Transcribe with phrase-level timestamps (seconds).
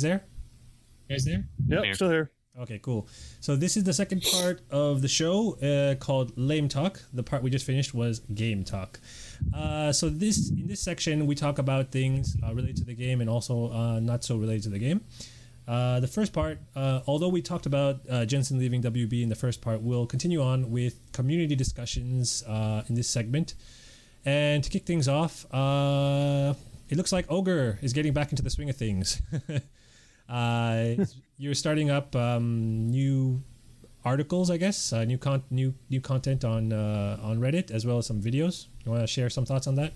[0.00, 0.24] guys there?
[1.08, 1.44] You guys there?
[1.68, 1.94] Yep, Here.
[1.94, 2.30] still here.
[2.58, 3.06] Okay, cool.
[3.40, 7.00] So this is the second part of the show uh, called Lame Talk.
[7.12, 8.98] The part we just finished was Game Talk.
[9.54, 13.20] Uh, so this in this section we talk about things uh, related to the game
[13.20, 15.02] and also uh, not so related to the game.
[15.68, 19.36] Uh, the first part, uh, although we talked about uh, Jensen leaving WB in the
[19.36, 23.54] first part, we'll continue on with community discussions uh, in this segment.
[24.24, 26.54] And to kick things off, uh,
[26.88, 29.22] it looks like Ogre is getting back into the swing of things.
[30.30, 30.94] uh,
[31.38, 33.42] you're starting up um, new
[34.04, 37.98] articles, I guess, uh, new con- new new content on uh, on Reddit as well
[37.98, 38.66] as some videos.
[38.84, 39.92] You want to share some thoughts on that?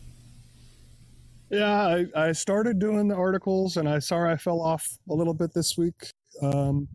[1.50, 5.34] Yeah, I, I started doing the articles, and I sorry I fell off a little
[5.34, 6.10] bit this week.
[6.42, 6.88] Um,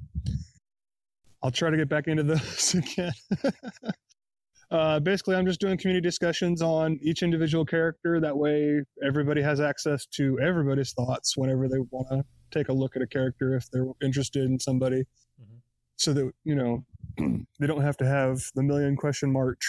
[1.42, 3.14] I'll try to get back into those again.
[4.72, 8.20] uh, basically, I'm just doing community discussions on each individual character.
[8.20, 12.95] That way, everybody has access to everybody's thoughts whenever they want to take a look
[12.95, 15.05] at a character if they're interested in somebody,
[15.42, 15.61] Mhm.
[15.97, 16.83] so that you know
[17.59, 19.66] they don't have to have the million question march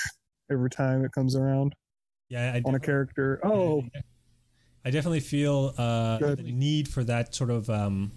[0.50, 1.74] every time it comes around
[2.28, 3.40] Yeah, I, on a character.
[3.44, 3.84] Oh,
[4.84, 8.12] I definitely feel uh, the need for that sort of um,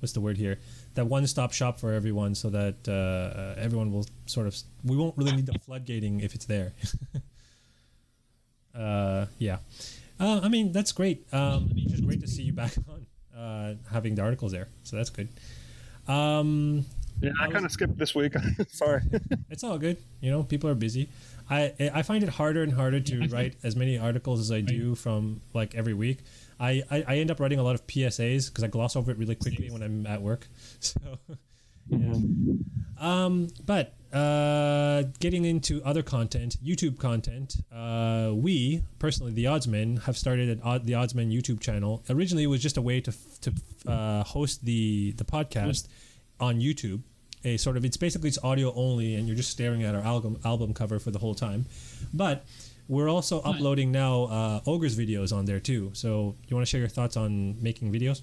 [0.00, 0.58] what's the word here?
[0.94, 4.54] That one-stop shop for everyone, so that uh, uh, everyone will sort of.
[4.84, 6.74] We won't really need the floodgating if it's there.
[8.74, 9.58] uh, yeah,
[10.20, 11.26] uh, I mean that's great.
[11.32, 13.01] Um, I mean, just great to see you back on
[13.42, 14.68] uh, having the articles there.
[14.84, 15.28] So that's good.
[16.06, 16.84] Um,
[17.20, 18.34] yeah, I I kind of skipped this week.
[18.68, 19.02] sorry.
[19.50, 19.98] it's all good.
[20.20, 21.08] You know, people are busy.
[21.50, 24.94] I I find it harder and harder to write as many articles as I do
[24.94, 26.18] from like every week.
[26.60, 29.18] I, I, I end up writing a lot of PSAs because I gloss over it
[29.18, 30.46] really quickly when I'm at work.
[30.78, 31.00] So
[31.88, 32.14] yeah.
[33.00, 40.18] Um, but uh, getting into other content, YouTube content, uh, we personally, the Oddsmen, have
[40.18, 42.02] started an Odd, the Oddsmen YouTube channel.
[42.10, 43.52] Originally, it was just a way to to
[43.86, 45.88] uh, host the the podcast
[46.38, 47.00] on YouTube.
[47.44, 50.38] A sort of it's basically it's audio only, and you're just staring at our album
[50.44, 51.64] album cover for the whole time.
[52.12, 52.44] But
[52.88, 55.90] we're also uploading now uh, Ogre's videos on there too.
[55.94, 58.20] So you want to share your thoughts on making videos?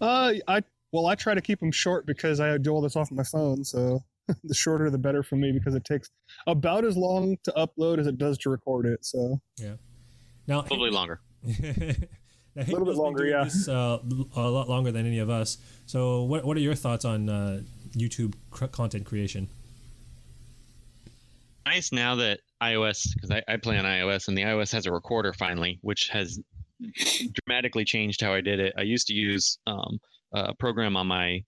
[0.00, 3.10] Uh, I well, I try to keep them short because I do all this off
[3.10, 3.62] my phone.
[3.62, 4.02] So
[4.44, 6.10] the shorter, the better for me because it takes
[6.46, 9.04] about as long to upload as it does to record it.
[9.04, 9.74] So yeah,
[10.46, 11.20] Now, Probably longer.
[11.42, 11.52] now,
[12.56, 13.44] A little bit longer, doing yeah.
[13.44, 13.98] This, uh,
[14.36, 15.58] a lot longer than any of us.
[15.86, 17.60] So, what what are your thoughts on uh,
[17.96, 19.48] YouTube cr- content creation?
[21.66, 24.92] Nice now that iOS, because I, I play on iOS, and the iOS has a
[24.92, 26.40] recorder finally, which has
[27.44, 28.72] dramatically changed how I did it.
[28.78, 29.98] I used to use um,
[30.32, 31.44] a program on my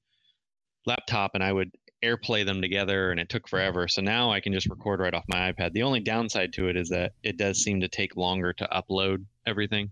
[0.87, 1.71] laptop, and I would
[2.03, 3.88] AirPlay them together, and it took forever.
[3.88, 5.72] So now I can just record right off my iPad.
[5.72, 9.25] The only downside to it is that it does seem to take longer to upload
[9.47, 9.91] everything.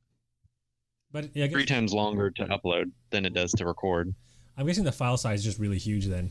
[1.13, 4.15] But yeah, Three times longer to upload than it does to record.
[4.57, 6.31] I'm guessing the file size is just really huge then.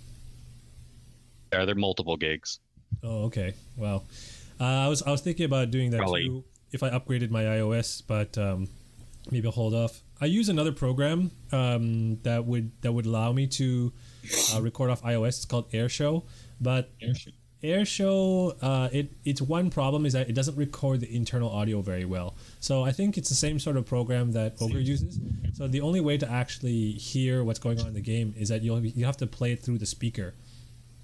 [1.54, 2.60] Are there multiple gigs?
[3.04, 3.54] Oh, okay.
[3.76, 4.06] Well,
[4.60, 6.26] uh, I was I was thinking about doing that Probably.
[6.26, 8.68] too if I upgraded my iOS, but um,
[9.32, 10.02] maybe I'll hold off.
[10.20, 13.94] I use another program um, that would that would allow me to
[14.54, 15.30] uh, record off iOS.
[15.30, 16.24] It's called AirShou,
[16.60, 16.90] but
[17.64, 22.06] AirShou, uh, it its one problem is that it doesn't record the internal audio very
[22.06, 22.36] well.
[22.60, 25.20] So I think it's the same sort of program that Ogre uses.
[25.54, 28.62] So the only way to actually hear what's going on in the game is that
[28.62, 30.36] you'll you have to play it through the speaker.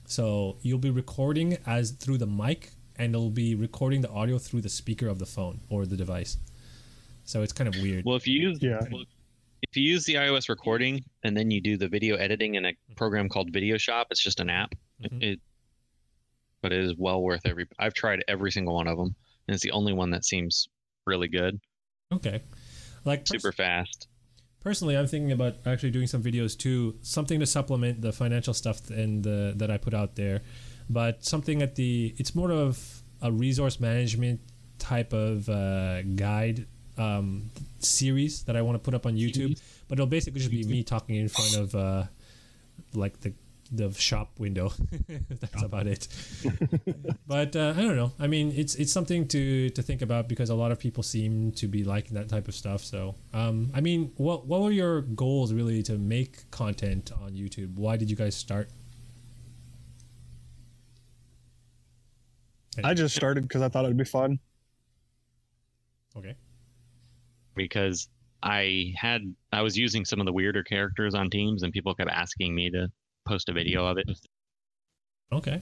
[0.06, 4.62] So you'll be recording as through the mic, and it'll be recording the audio through
[4.62, 6.38] the speaker of the phone or the device.
[7.26, 8.06] So it's kind of weird.
[8.06, 8.80] Well, if you use Yeah.
[8.92, 9.06] well,
[9.64, 12.74] if you use the iOS recording and then you do the video editing in a
[12.96, 14.76] program called Videoshop, it's just an app.
[15.04, 15.24] Mhm.
[15.24, 15.40] It,
[16.62, 17.66] but it is well worth every.
[17.80, 19.16] I've tried every single one of them,
[19.48, 20.68] and it's the only one that seems
[21.06, 21.60] really good,
[22.14, 22.42] Okay.
[23.06, 24.08] Like pers- super fast.
[24.62, 28.90] personally, I'm thinking about actually doing some videos too, something to supplement the financial stuff
[28.90, 30.42] and the that I put out there,
[30.90, 34.40] but something at the it's more of a resource management
[34.80, 36.66] type of uh, guide
[36.98, 37.50] um,
[37.80, 39.60] series that I want to put up on YouTube.
[39.88, 42.04] But it'll basically just be me talking in front of uh,
[42.94, 43.34] like the
[43.72, 44.72] the shop window.
[45.30, 46.08] That's about it.
[47.28, 48.12] but uh, I don't know.
[48.20, 51.52] I mean, it's it's something to to think about because a lot of people seem
[51.54, 52.84] to be liking that type of stuff.
[52.84, 57.76] So, um, I mean, what what were your goals really to make content on YouTube?
[57.76, 58.70] Why did you guys start?
[62.84, 64.40] I just started because I thought it'd be fun.
[66.16, 66.36] Okay.
[67.56, 68.08] Because
[68.42, 69.22] I had
[69.52, 72.70] I was using some of the weirder characters on teams, and people kept asking me
[72.72, 72.90] to
[73.26, 74.10] post a video of it.
[75.32, 75.62] Okay.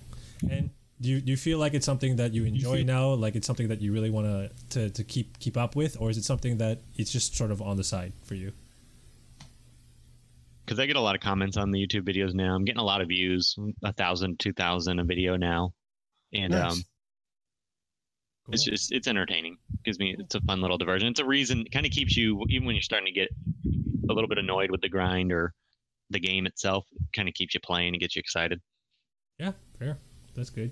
[0.49, 0.71] And
[1.01, 3.13] Do you, do you feel like it's something that you enjoy now?
[3.13, 6.17] Like it's something that you really want to to keep keep up with, or is
[6.17, 8.51] it something that it's just sort of on the side for you?
[10.65, 12.55] Because I get a lot of comments on the YouTube videos now.
[12.55, 15.73] I'm getting a lot of views, a thousand, two thousand a video now,
[16.33, 16.73] and Nice.
[16.73, 16.83] um,
[18.49, 19.57] it's just it's entertaining.
[19.83, 21.07] Gives me it's a fun little diversion.
[21.07, 21.61] It's a reason.
[21.61, 23.29] It Kind of keeps you even when you're starting to get
[24.09, 25.53] a little bit annoyed with the grind or
[26.09, 26.85] the game itself.
[26.93, 28.61] It Kind of keeps you playing and gets you excited.
[29.39, 29.97] Yeah, fair.
[30.35, 30.71] That's good.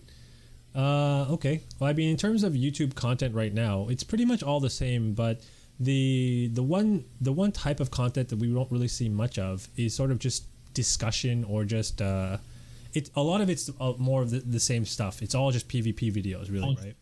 [0.76, 1.62] Uh, okay.
[1.80, 4.70] Well, I mean, in terms of YouTube content right now, it's pretty much all the
[4.70, 5.14] same.
[5.14, 5.42] But
[5.80, 9.68] the the one the one type of content that we don't really see much of
[9.78, 12.38] is sort of just discussion or just uh,
[12.94, 13.10] it.
[13.16, 15.22] A lot of it's uh, more of the, the same stuff.
[15.22, 16.96] It's all just PvP videos, really, right?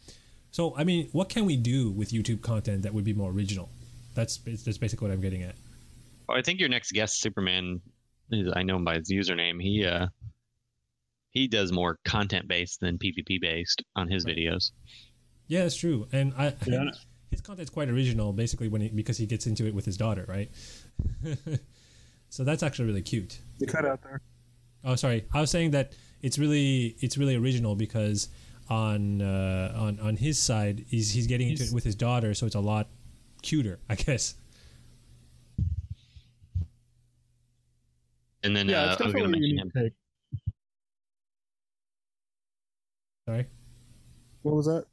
[0.52, 3.70] So, I mean, what can we do with YouTube content that would be more original?
[4.16, 5.56] That's that's basically what I'm getting at.
[6.30, 7.82] Oh, I think your next guest, Superman,
[8.32, 9.62] is- I know him by his username.
[9.62, 10.08] He uh,
[11.32, 14.72] he does more content based than PvP based on his videos.
[15.48, 16.08] Yeah, that's true.
[16.12, 16.86] And I, Yeah.
[17.32, 20.26] his content's quite original, basically, when he, because he gets into it with his daughter,
[20.28, 20.50] right?
[22.30, 23.40] so that's actually really cute.
[23.60, 24.22] You cut out there.
[24.84, 28.30] Oh, sorry, I was saying that it's really it's really original because
[28.70, 32.46] on uh, on on his side, he's he's getting into it with his daughter, so
[32.46, 32.88] it's a lot
[33.42, 34.36] cuter, I guess.
[38.44, 39.72] And then Yeah, uh, it's I was going to definitely a mention unique him.
[39.84, 39.94] take.
[43.28, 43.46] Sorry.
[44.44, 44.86] What was that?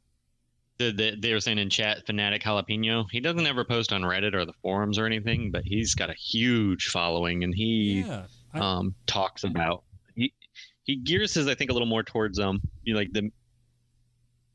[0.77, 3.05] The, the, they were saying in chat, Fanatic Jalapeno.
[3.09, 6.13] He doesn't ever post on Reddit or the forums or anything, but he's got a
[6.15, 8.23] huge following, and he Yeah.
[8.53, 9.83] I, um, talks about
[10.15, 10.33] he
[10.83, 13.31] he gears his I think a little more towards um you know, like the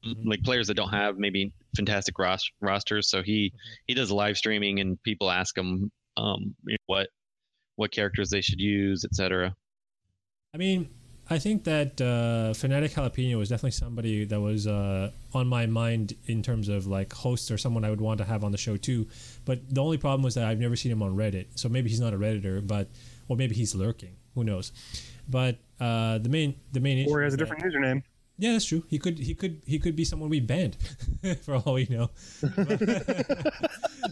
[0.05, 0.25] Mhm.
[0.25, 3.09] like players that don't have maybe fantastic ros- rosters.
[3.11, 3.53] So he
[3.87, 7.09] he does live streaming and people ask him um you know, what
[7.77, 9.55] what characters they should use, etc.
[10.55, 10.89] I mean,
[11.29, 16.15] I think that uh, Fanatic Jalapeno was definitely somebody that was uh, on my mind
[16.27, 18.77] in terms of like hosts or someone I would want to have on the show
[18.77, 19.07] too.
[19.45, 22.01] But the only problem was that I've never seen him on Reddit, so maybe he's
[22.01, 22.89] not a redditor, but
[23.29, 24.17] or maybe he's lurking.
[24.35, 24.73] Who knows?
[25.29, 28.03] But uh, the main the main Or he has a is that- different username.
[28.41, 28.83] Yeah, that's true.
[28.89, 30.77] He could he could he could be someone we banned
[31.43, 32.11] for all we know.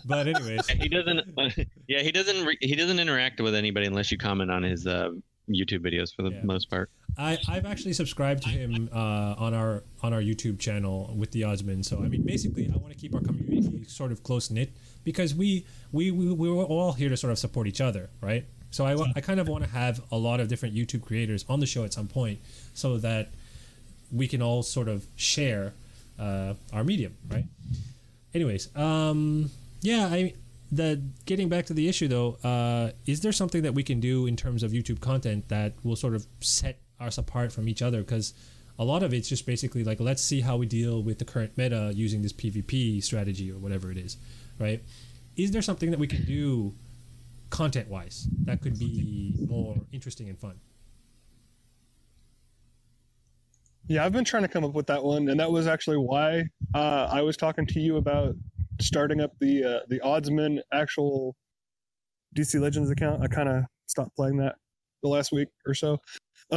[0.05, 1.21] but anyways, He doesn't.
[1.89, 2.45] yeah, he doesn't.
[2.47, 5.11] Re- he doesn't interact with anybody unless you comment on his uh,
[5.49, 6.43] YouTube videos for the Yeah.
[6.45, 6.91] most part.
[7.17, 11.43] I, I've actually subscribed to him uh, on our on our YouTube channel with the
[11.43, 11.85] Oddsman.
[11.85, 14.71] So I mean, basically, I want to keep our community sort of close knit
[15.05, 18.45] because we we we we we're all here to sort of support each other, right?
[18.71, 21.59] So I, I kind of want to have a lot of different YouTube creators on
[21.59, 22.39] the show at some point,
[22.75, 23.31] so that
[24.13, 25.75] we can all sort of share
[26.19, 27.45] uh, our medium, right?
[28.35, 29.51] Anyways, um,
[29.81, 30.35] yeah, I
[30.71, 34.27] the getting back to the issue though, uh, is there something that we can do
[34.27, 38.03] in terms of YouTube content that will sort of set us apart from each other?
[38.03, 38.35] Because
[38.79, 41.57] a lot of it's just basically like let's see how we deal with the current
[41.57, 44.17] meta using this PvP strategy or whatever it is,
[44.59, 44.83] right?
[45.37, 46.75] Is there something that we can do
[47.51, 50.61] content wise that could be more interesting and fun?
[53.89, 56.45] Yeah, I've been trying to come up with that one, and that was actually why
[56.75, 58.35] uh, I was talking to you about
[58.83, 61.35] starting up the uh, the Oddsman actual
[62.37, 63.23] DC Legends account.
[63.23, 64.57] I kind of stopped playing that
[65.03, 65.97] the last week or so,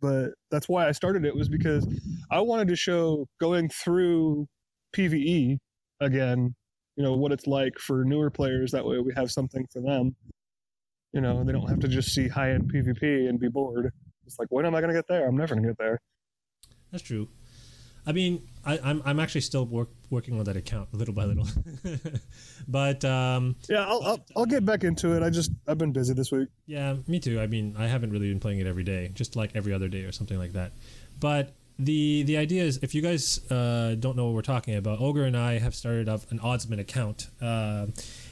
[0.00, 1.84] but that's why I started it was because
[2.30, 4.46] I wanted to show going through
[4.94, 5.58] PVE
[5.98, 6.54] again.
[6.94, 8.70] You know what it's like for newer players.
[8.70, 10.14] That way, we have something for them.
[11.12, 13.90] You know, they don't have to just see high end PvP and be bored.
[14.26, 15.26] It's like, when am I going to get there?
[15.26, 16.00] I'm never going to get there.
[16.90, 17.28] That's true.
[18.06, 21.48] I mean, I, I'm I'm actually still work, working on that account little by little,
[22.68, 25.24] but um, Yeah, I'll, I'll I'll get back into it.
[25.24, 26.48] I just I've been busy this week.
[26.66, 27.40] yeah, me too.
[27.40, 30.04] I mean, I haven't really been playing it every day, just like every other day
[30.04, 30.72] or something like that.
[31.18, 35.00] But the the idea is, if you guys uh, don't know what we're talking about,
[35.00, 37.86] Ogre and I have started up an Oddsman account, uh,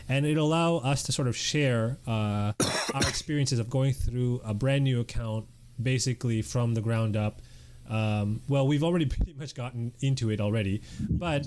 [0.08, 2.52] and it'll allow us to sort of share uh,
[2.94, 5.46] our experiences of going through a brand new account,
[5.82, 7.40] basically from the ground up.
[7.88, 11.46] Um, well, we've already pretty much gotten into it already, but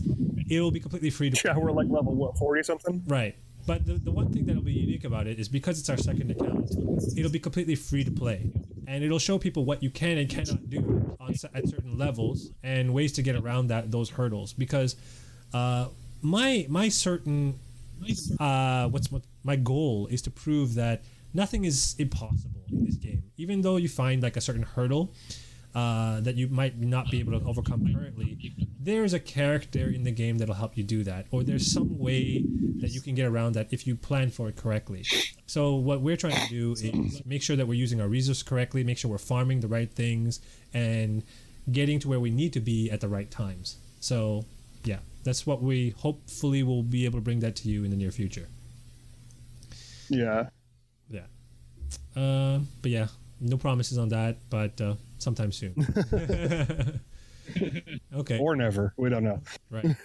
[0.50, 3.04] it'll be completely free to Yeah, we're like level what forty something.
[3.08, 3.36] Right.
[3.66, 6.32] But the, the one thing that'll be unique about it is because it's our second
[6.32, 6.72] account,
[7.18, 8.50] it'll be completely free to play.
[8.88, 12.94] And it'll show people what you can and cannot do on, at certain levels and
[12.94, 14.54] ways to get around that those hurdles.
[14.54, 14.96] Because
[15.54, 15.88] uh,
[16.22, 17.60] my my certain
[18.40, 21.04] uh, what's what my goal is to prove that
[21.34, 23.24] nothing is impossible in this game.
[23.36, 25.14] Even though you find like a certain hurdle
[25.78, 30.12] uh, that you might not be able to overcome currently, there's a character in the
[30.12, 32.44] game that'll help you do that, or there's some way
[32.80, 35.06] that you can get around that if you plan for it correctly.
[35.46, 38.84] So what we're trying to do is make sure that we're using our resources correctly,
[38.84, 40.40] make sure we're farming the right things,
[40.74, 41.22] and
[41.72, 43.78] getting to where we need to be at the right times.
[44.00, 44.46] So,
[44.84, 47.98] yeah, that's what we hopefully will be able to bring that to you in the
[47.98, 48.48] near future.
[50.10, 50.50] Yeah.
[51.08, 51.28] Yeah.
[52.16, 53.08] Uh, but yeah,
[53.40, 55.76] no promises on that, but uh, sometime soon.
[58.14, 58.40] okay.
[58.40, 58.94] Or never.
[58.98, 59.42] We don't know.
[59.70, 59.96] Right.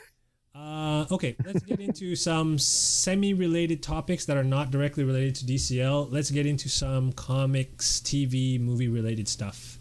[0.55, 6.13] Uh, okay, let's get into some semi-related topics that are not directly related to DCL.
[6.13, 9.79] Let's get into some comics, TV, movie-related stuff.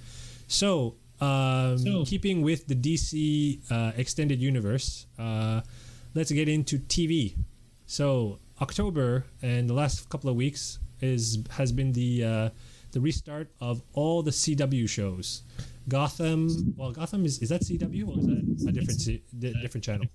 [0.47, 5.61] So, um, So- keeping with the DC uh, extended universe, uh,
[6.15, 7.35] let's get into TV.
[7.85, 12.49] So, October and the last couple of weeks is has been the uh,
[12.91, 15.43] the restart of all the CW shows.
[15.87, 16.73] Gotham.
[16.77, 20.05] Well, Gotham is is that CW or is that a different C- di- different channel?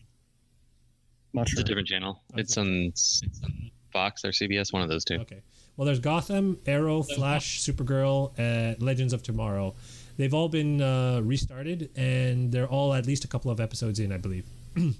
[1.33, 2.23] Not It's a different channel.
[2.35, 5.17] It's on, it's on Fox or CBS, one of those two.
[5.17, 5.43] Okay.
[5.77, 9.75] Well, there's Gotham, Arrow, Flash, Supergirl, and Legends of Tomorrow.
[10.17, 14.11] They've all been uh, restarted, and they're all at least a couple of episodes in,
[14.13, 14.47] I believe.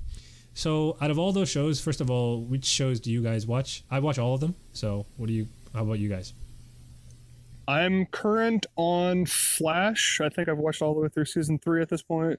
[0.55, 3.85] so, out of all those shows, first of all, which shows do you guys watch?
[3.91, 4.55] I watch all of them.
[4.75, 5.49] So, what do you?
[5.73, 6.35] How about you guys?
[7.69, 10.21] I'm current on Flash.
[10.23, 12.39] I think I've watched all the way through season three at this point.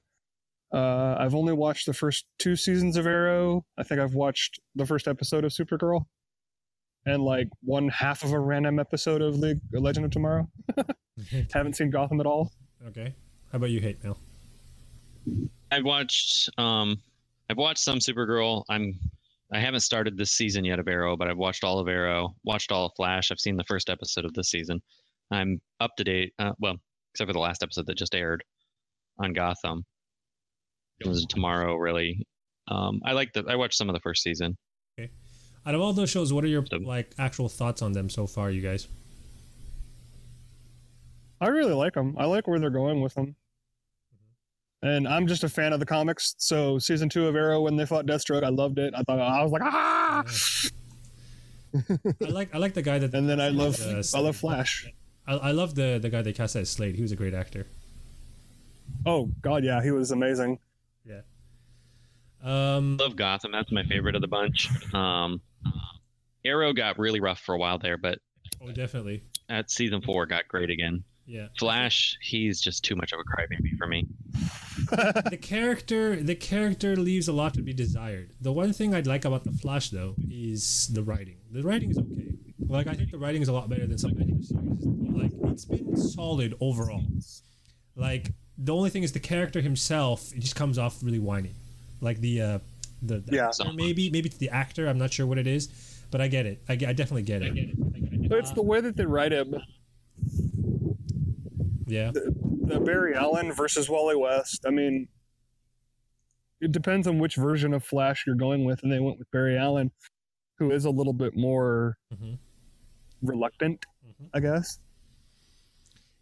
[0.72, 3.64] Uh, I've only watched the first two seasons of Arrow.
[3.78, 6.04] I think I've watched the first episode of Supergirl,
[7.06, 10.48] and like one half of a random episode of League Legend of Tomorrow.
[11.52, 12.52] Haven't seen Gotham at all.
[12.86, 13.14] Okay.
[13.50, 14.18] How about you, Hate Mail?
[15.70, 17.00] I've watched um
[17.50, 18.64] I've watched some Supergirl.
[18.68, 18.98] I'm
[19.50, 22.70] I haven't started this season yet of Arrow, but I've watched all of Arrow, watched
[22.70, 23.30] all of Flash.
[23.30, 24.82] I've seen the first episode of this season.
[25.30, 26.32] I'm up to date.
[26.38, 26.76] Uh, well,
[27.12, 28.42] except for the last episode that just aired
[29.18, 29.84] on Gotham.
[31.00, 32.26] It was tomorrow, really.
[32.68, 33.44] Um, I like the.
[33.48, 34.56] I watched some of the first season.
[34.98, 35.10] Okay.
[35.66, 38.50] Out of all those shows, what are your like actual thoughts on them so far,
[38.50, 38.88] you guys?
[41.40, 42.16] I really like them.
[42.18, 43.36] I like where they're going with them.
[44.82, 46.34] And I'm just a fan of the comics.
[46.38, 48.94] So season two of Arrow when they fought Deathstroke, I loved it.
[48.96, 50.24] I thought I was like ah.
[52.24, 54.88] I like I like the guy that And then I love Uh, I love Flash.
[55.28, 56.96] I, I love the the guy they cast as Slade.
[56.96, 57.66] He was a great actor.
[59.06, 60.58] Oh God, yeah, he was amazing.
[61.04, 61.20] Yeah.
[62.42, 62.96] Um.
[62.96, 63.52] Love Gotham.
[63.52, 64.68] That's my favorite of the bunch.
[64.94, 65.40] Um,
[66.44, 68.18] Arrow got really rough for a while there, but
[68.62, 69.22] Oh, definitely.
[69.48, 71.04] at season four got great again.
[71.28, 71.48] Yeah.
[71.58, 74.06] Flash, he's just too much of a crybaby for me.
[75.30, 78.30] the character the character leaves a lot to be desired.
[78.40, 81.36] The one thing I'd like about the Flash though is the writing.
[81.52, 82.32] The writing is okay.
[82.66, 84.80] Like I think the writing is a lot better than some of the other series.
[85.20, 87.04] Like it's been solid overall.
[87.94, 90.32] Like the only thing is the character himself.
[90.32, 91.52] It just comes off really whiny.
[92.00, 92.58] Like the uh,
[93.02, 93.48] the, the Yeah.
[93.48, 94.88] actor, maybe maybe it's the actor.
[94.88, 95.68] I'm not sure what it is,
[96.10, 96.62] but I get it.
[96.70, 98.28] I, get- I definitely get it.
[98.30, 99.54] But it's the way that they write him.
[101.88, 102.10] Yeah.
[102.12, 104.64] The Barry Allen versus Wally West.
[104.66, 105.08] I mean,
[106.60, 109.56] it depends on which version of Flash you're going with, and they went with Barry
[109.56, 109.90] Allen,
[110.58, 112.34] who is a little bit more hmm
[113.22, 114.28] reluctant, Mhm.
[114.32, 114.78] I guess.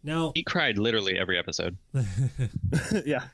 [0.03, 1.77] Now, He cried literally every episode.
[3.05, 3.25] yeah.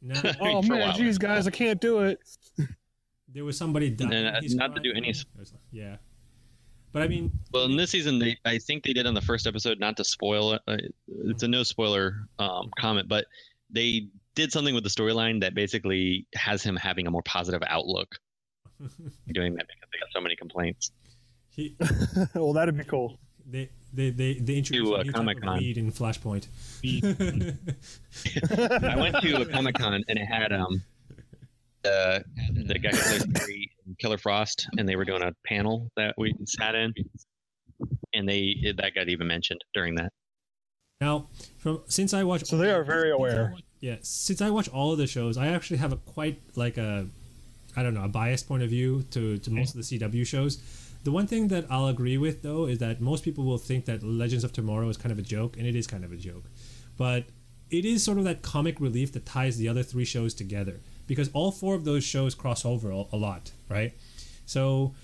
[0.00, 0.92] now Oh man, while.
[0.96, 2.20] geez, guys, I can't do it.
[3.32, 4.12] there was somebody dying.
[4.12, 5.12] And, uh, he's not to do any-
[5.72, 5.96] Yeah.
[6.92, 9.46] But I mean, Well, in this season, they I think they did on the first
[9.46, 9.78] episode.
[9.78, 10.76] Not to spoil it, uh,
[11.26, 13.26] it's a no spoiler um, comment, but
[13.70, 18.14] they did something with the storyline that basically has him having a more positive outlook.
[19.32, 20.92] Doing that because they got so many complaints.
[21.50, 21.76] he
[22.34, 23.18] well, that'd be cool.
[23.46, 25.58] they they they, they introduced To, a uh, new Comic-Con.
[25.58, 26.46] weed in Flashpoint.
[28.84, 30.82] I went to a Comic Con and it had um
[31.82, 32.24] the
[32.66, 35.90] the guy who plays Barry in Um, Killer Frost, and they were doing a panel
[35.96, 36.92] that we sat in,
[38.14, 40.12] and they that got even mentioned during that.
[41.00, 41.28] now,
[41.58, 43.54] from since I watch So they are very aware.
[43.80, 47.06] yeah, since I watch all of the shows, I actually have a quite like a
[47.76, 50.58] I don't know a biased point of view to to most of the CW shows.
[51.04, 54.02] The one thing that I'll agree with though is that most people will think that
[54.02, 56.44] Legends of Tomorrow is kind of a joke, and it is kind of a joke,
[56.96, 57.24] but
[57.70, 61.28] it is sort of that comic relief that ties the other three shows together because
[61.32, 63.92] all four of those shows cross over a, a lot, right?
[64.46, 64.94] So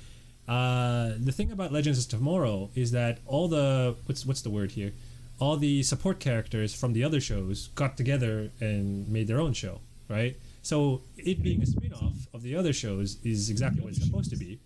[0.47, 4.73] uh, the thing about Legends of Tomorrow is that all the what's what's the word
[4.73, 4.93] here?
[5.41, 9.81] All the support characters from the other shows got together and made their own show,
[10.09, 10.37] right?
[10.63, 14.37] So it being a spin-off of the other shows is exactly what it's supposed to
[14.37, 14.61] be.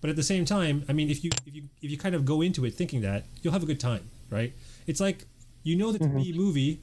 [0.00, 2.24] But at the same time, I mean, if you if you if you kind of
[2.24, 4.52] go into it thinking that, you'll have a good time, right?
[4.86, 5.26] It's like
[5.62, 6.80] you know that it's a B movie,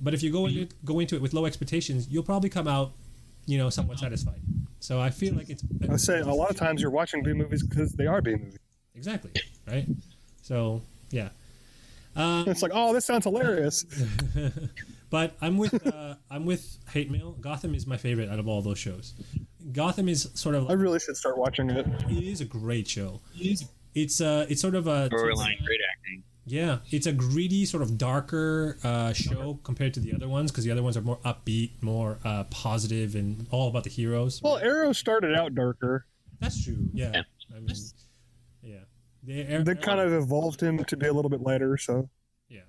[0.00, 2.92] but if you go into go into it with low expectations, you'll probably come out,
[3.46, 4.40] you know, somewhat satisfied.
[4.80, 7.62] So I feel like it's I say a lot of times you're watching B movies
[7.62, 8.58] because they are B movies.
[8.94, 9.30] Exactly.
[9.66, 9.86] Right.
[10.42, 11.30] So yeah.
[12.16, 13.84] Uh, It's like, oh, this sounds hilarious.
[15.10, 17.32] but I'm with uh, I'm with Hate Mail.
[17.40, 19.14] Gotham is my favorite out of all those shows.
[19.72, 21.86] Gotham is sort of I really should start watching it.
[22.08, 23.20] it is a great show.
[23.94, 25.83] It's uh it's sort of a Storyline, great acting.
[26.46, 30.64] Yeah it's a greedy sort of darker uh, show compared to the other ones because
[30.64, 34.40] the other ones are more upbeat, more uh, positive, and all about the heroes.
[34.42, 36.06] Well, Arrow started out darker.
[36.40, 36.88] That's true.
[36.92, 37.10] Yeah.
[37.14, 37.22] Yeah.
[37.56, 37.76] I mean,
[38.62, 38.78] yeah.
[39.22, 41.78] They, They kind of evolved him to be a little bit lighter.
[41.78, 42.08] So
[42.48, 42.60] Yeah.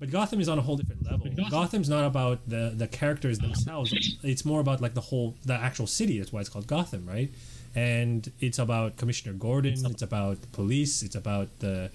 [0.00, 1.30] But Gotham is on a whole different level.
[1.50, 3.94] Gotham's not about the the characters themselves.
[4.22, 6.18] It's more about like the whole the actual city.
[6.18, 7.30] That's why it's called Gotham, right?
[7.76, 9.74] And it's about Commissioner Gordon.
[9.86, 11.02] It's about the police.
[11.02, 11.90] It's about the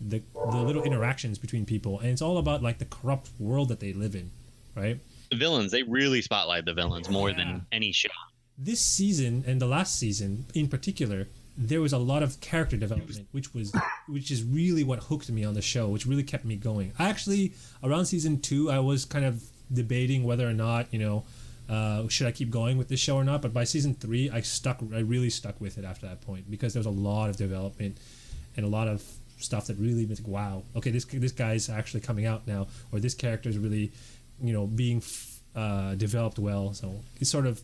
[0.00, 0.22] the
[0.52, 3.92] the little interactions between people, and it's all about like the corrupt world that they
[3.92, 4.30] live in,
[4.76, 4.98] right?
[5.30, 7.36] The villains, they really spotlight the villains more Yeah.
[7.38, 8.10] than any show.
[8.56, 11.26] This season and the last season in particular,
[11.58, 13.72] there was a lot of character development, which was
[14.06, 16.92] which is really what hooked me on the show, which really kept me going.
[16.96, 21.24] I actually around season two, I was kind of debating whether or not you know
[21.68, 23.42] uh, should I keep going with this show or not.
[23.42, 24.80] But by season three, I stuck.
[24.94, 27.98] I really stuck with it after that point because there was a lot of development
[28.56, 29.02] and a lot of
[29.38, 30.62] stuff that really was like, wow.
[30.76, 33.92] Okay, this this guy's actually coming out now, or this character is really,
[34.42, 35.02] you know, being
[35.54, 36.72] uh, developed well.
[36.74, 37.62] So it sort of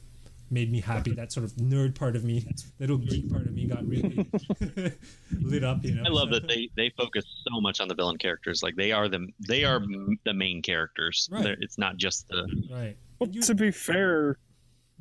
[0.50, 1.12] made me happy.
[1.12, 2.46] That sort of nerd part of me,
[2.78, 4.26] little geek part of me, got really
[5.40, 5.84] lit up.
[5.84, 8.62] You know, I love that they they focus so much on the villain characters.
[8.62, 9.80] Like they are the they are
[10.24, 11.28] the main characters.
[11.30, 11.44] Right.
[11.44, 12.96] They're- It's not just the right.
[13.18, 14.38] Well, you- to be fair,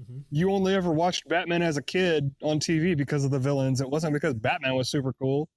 [0.01, 0.23] Mhm.
[0.31, 3.81] you only ever watched Batman as a kid on TV because of the villains.
[3.81, 5.49] It wasn't because Batman was super cool.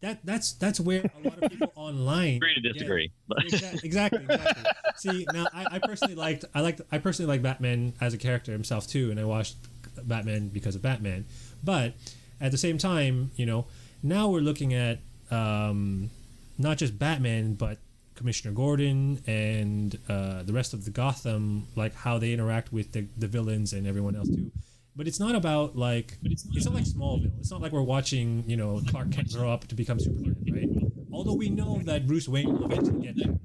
[0.00, 3.12] That that's that's where a lot of people online agree to disagree.
[3.26, 4.64] But Exa- exactly, exactly.
[4.96, 8.52] See, now I, I personally liked I liked I personally like Batman as a character
[8.52, 9.56] himself too, and I watched
[10.02, 11.24] Batman because of Batman.
[11.64, 11.94] But
[12.40, 13.66] at the same time, you know,
[14.02, 14.98] now we're looking at
[15.30, 16.10] um,
[16.58, 17.78] not just Batman, but
[18.14, 23.06] Commissioner Gordon and uh, the rest of the Gotham, like how they interact with the,
[23.16, 24.50] the villains and everyone else too.
[24.96, 27.38] But it's not about like it's not like Smallville.
[27.38, 30.68] It's not like we're watching you know Clark Kent grow up to become Superman, right?
[31.12, 33.38] Although we know that Bruce Wayne will eventually get there,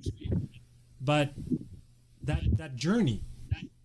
[1.01, 1.33] but
[2.23, 3.23] that that journey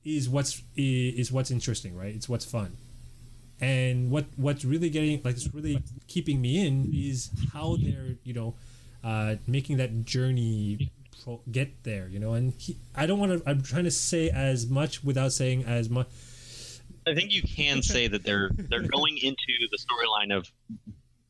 [0.04, 2.14] is what's is what's interesting, right?
[2.14, 2.76] It's what's fun,
[3.60, 8.32] and what what's really getting like it's really keeping me in is how they're you
[8.32, 8.54] know
[9.02, 10.90] uh, making that journey
[11.24, 12.34] pro- get there, you know.
[12.34, 13.48] And he, I don't want to.
[13.48, 16.06] I'm trying to say as much without saying as much.
[17.06, 20.50] I think you can say that they're they're going into the storyline of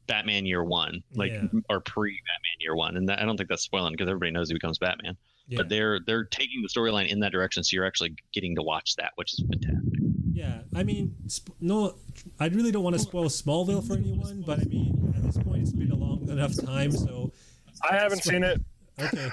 [0.06, 1.46] Batman Year One, like Yeah.
[1.68, 4.48] or pre Batman Year One, and that, I don't think that's spoiling because everybody knows
[4.48, 5.16] he becomes Batman.
[5.48, 5.58] Yeah.
[5.58, 8.96] But they're they're taking the storyline in that direction, so you're actually getting to watch
[8.96, 10.00] that, which is fantastic.
[10.32, 11.96] Yeah, I mean, sp- no,
[12.38, 15.62] I really don't want to spoil Smallville for anyone, but I mean, at this point,
[15.62, 17.32] it's been a long enough time, so
[17.88, 18.60] I haven't seen it.
[19.00, 19.30] Okay,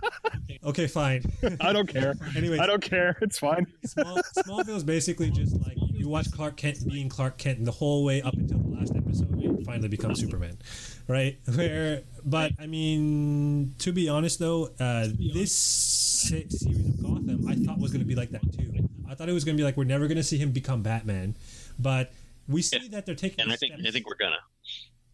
[0.64, 1.22] okay, fine.
[1.60, 2.14] I don't care.
[2.36, 3.16] anyway, I don't care.
[3.20, 3.66] It's fine.
[3.84, 8.04] Small, Smallville is basically just like you watch Clark Kent being Clark Kent the whole
[8.04, 10.58] way up until the last episode when he finally becomes Superman,
[11.08, 11.38] right?
[11.54, 17.54] Where, but I mean, to be honest though, uh, this se- series of Gotham I
[17.56, 18.88] thought was going to be like that too.
[19.08, 20.82] I thought it was going to be like we're never going to see him become
[20.82, 21.36] Batman,
[21.78, 22.12] but
[22.48, 23.40] we see that they're taking.
[23.40, 23.88] And I think steps.
[23.88, 24.36] I think we're gonna.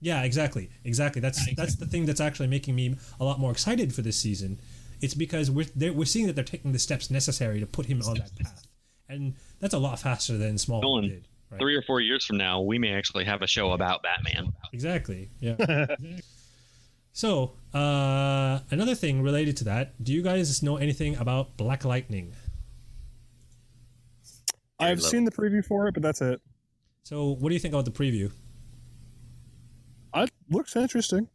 [0.00, 1.20] Yeah, exactly, exactly.
[1.20, 4.60] That's that's the thing that's actually making me a lot more excited for this season.
[5.00, 8.14] It's because we're we're seeing that they're taking the steps necessary to put him on
[8.14, 8.66] that path,
[9.08, 11.28] and that's a lot faster than Smallville Nolan, did.
[11.50, 11.60] Right?
[11.60, 14.52] Three or four years from now, we may actually have a show about Batman.
[14.72, 15.30] Exactly.
[15.40, 15.86] Yeah.
[17.12, 22.34] so uh, another thing related to that, do you guys know anything about Black Lightning?
[24.78, 26.40] I've seen the preview for it, but that's it.
[27.02, 28.30] So what do you think about the preview?
[30.14, 31.28] It looks interesting.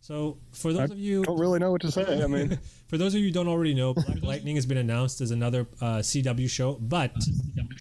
[0.00, 2.22] So for those I of you Don't really know what to say.
[2.22, 5.20] I mean, For those of you who don't already know, Black Lightning has been announced
[5.20, 7.12] as another uh, CW show, but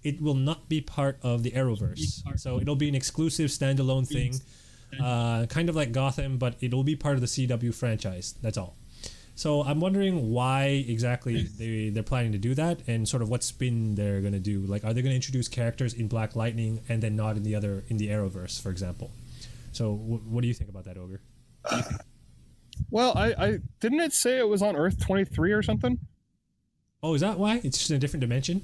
[0.04, 2.24] it will not be part of the Arrowverse.
[2.40, 4.34] So it'll be an exclusive standalone thing,
[5.00, 8.34] uh, kind of like Gotham, but it'll be part of the CW franchise.
[8.42, 8.76] That's all.
[9.38, 13.44] So I'm wondering why exactly they they're planning to do that, and sort of what
[13.44, 14.62] spin they're going to do.
[14.62, 17.54] Like, are they going to introduce characters in Black Lightning and then not in the
[17.54, 19.12] other in the Arrowverse, for example?
[19.74, 21.20] So wh- what do you think about that, Ogre?
[22.90, 26.00] well, I, I didn't it say it was on Earth 23 or something?
[27.04, 27.60] Oh, is that why?
[27.64, 28.62] It's just in a different dimension.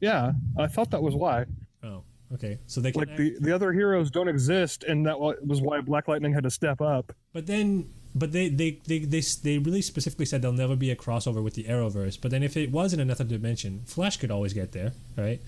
[0.00, 1.46] Yeah, I thought that was why.
[1.82, 2.02] Oh,
[2.34, 2.58] okay.
[2.66, 6.08] So they can Like the the other heroes don't exist, and that was why Black
[6.08, 7.12] Lightning had to step up.
[7.32, 10.96] But then, but they they, they they they really specifically said there'll never be a
[10.96, 12.18] crossover with the Arrowverse.
[12.20, 15.40] But then, if it was in another dimension, Flash could always get there, right?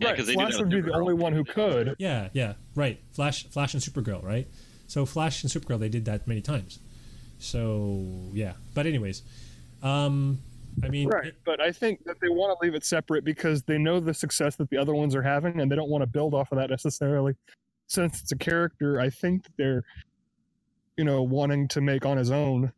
[0.00, 1.96] Yeah, right, 'cause they Flash would be the only one who could.
[1.98, 3.00] yeah, yeah, right.
[3.12, 4.46] Flash, Flash, and Supergirl, right?
[4.86, 6.78] So Flash and Supergirl, they did that many times.
[7.40, 9.22] So yeah, but anyways,
[9.82, 10.38] um,
[10.82, 11.32] I mean, right.
[11.44, 14.56] But I think that they want to leave it separate because they know the success
[14.56, 16.70] that the other ones are having, and they don't want to build off of that
[16.70, 17.34] necessarily.
[17.88, 19.82] Since it's a character, I think they're,
[20.98, 22.72] you know, wanting to make on his own.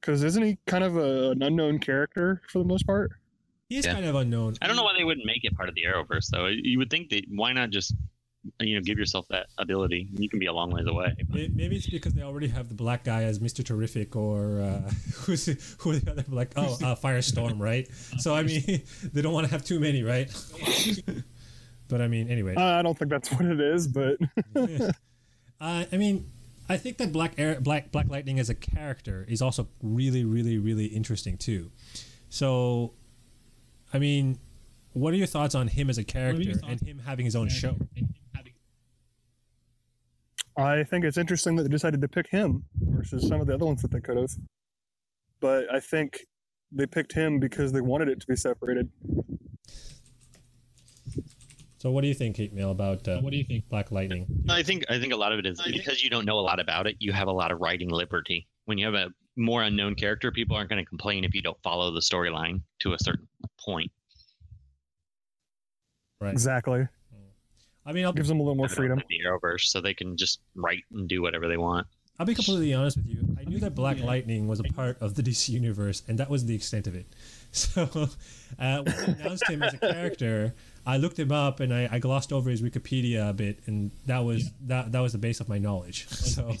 [0.00, 3.12] Because isn't he kind of a, an unknown character for the most part?
[3.68, 3.94] He's Yeah.
[3.94, 4.54] kind of unknown.
[4.62, 6.46] I don't know why they wouldn't make it part of the Arrowverse though.
[6.46, 7.94] You would think that why not just
[8.60, 10.08] you know give yourself that ability?
[10.16, 11.14] You can be a long ways away.
[11.28, 14.88] May- Maybe it's because they already have the black guy as Mister Terrific, or uh,
[15.14, 15.46] who's
[15.80, 16.52] who are the other black?
[16.56, 17.88] Oh, uh, Firestorm, right?
[18.18, 20.30] So I mean, they don't want to have too many, right?
[21.88, 24.16] but I mean, anyway, Uh, I don't think that's what it is, but
[24.54, 26.30] uh, I mean,
[26.68, 30.58] I think that Black Air, Black Black Lightning as a character is also really, really,
[30.58, 31.70] really interesting too.
[32.28, 32.92] So,
[33.92, 34.38] I mean,
[34.92, 37.76] what are your thoughts on him as a character and him having his own show?
[40.58, 43.66] I think it's interesting that they decided to pick him versus some of the other
[43.66, 44.30] ones that they could have.
[45.38, 46.20] But I think
[46.72, 48.88] they picked him because they wanted it to be separated.
[51.78, 53.68] So, what do you think, Hate Mail, about uh, What do you think?
[53.68, 54.26] Black Lightning?
[54.48, 56.58] I think I think a lot of it is because you don't know a lot
[56.58, 56.96] about it.
[57.00, 58.46] You have a lot of writing liberty.
[58.64, 61.60] When you have a more unknown character, people aren't going to complain if you don't
[61.62, 63.28] follow the storyline to a certain
[63.60, 63.92] point.
[66.20, 66.32] Right.
[66.32, 66.88] Exactly.
[67.84, 69.00] I mean, I'll Gives them a little more freedom.
[69.08, 71.86] The Arrowverse, so they can just write and do whatever they want.
[72.18, 73.36] I'll be completely honest with you.
[73.38, 76.46] I knew that Black Lightning was a part of the DC universe, and that was
[76.46, 77.06] the extent of it.
[77.52, 77.84] So,
[78.58, 80.54] uh, when they announced him as a character,
[80.86, 84.20] I looked him up and I, I glossed over his Wikipedia a bit, and that
[84.24, 86.06] was that that was the base of my knowledge.
[86.10, 86.54] So,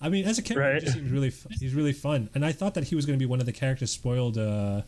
[0.00, 0.74] I mean, as a character, Right.
[0.74, 3.22] he just seems really he's really fun, and I thought that he was going to
[3.22, 4.36] be one of the characters spoiled.
[4.38, 4.82] Uh,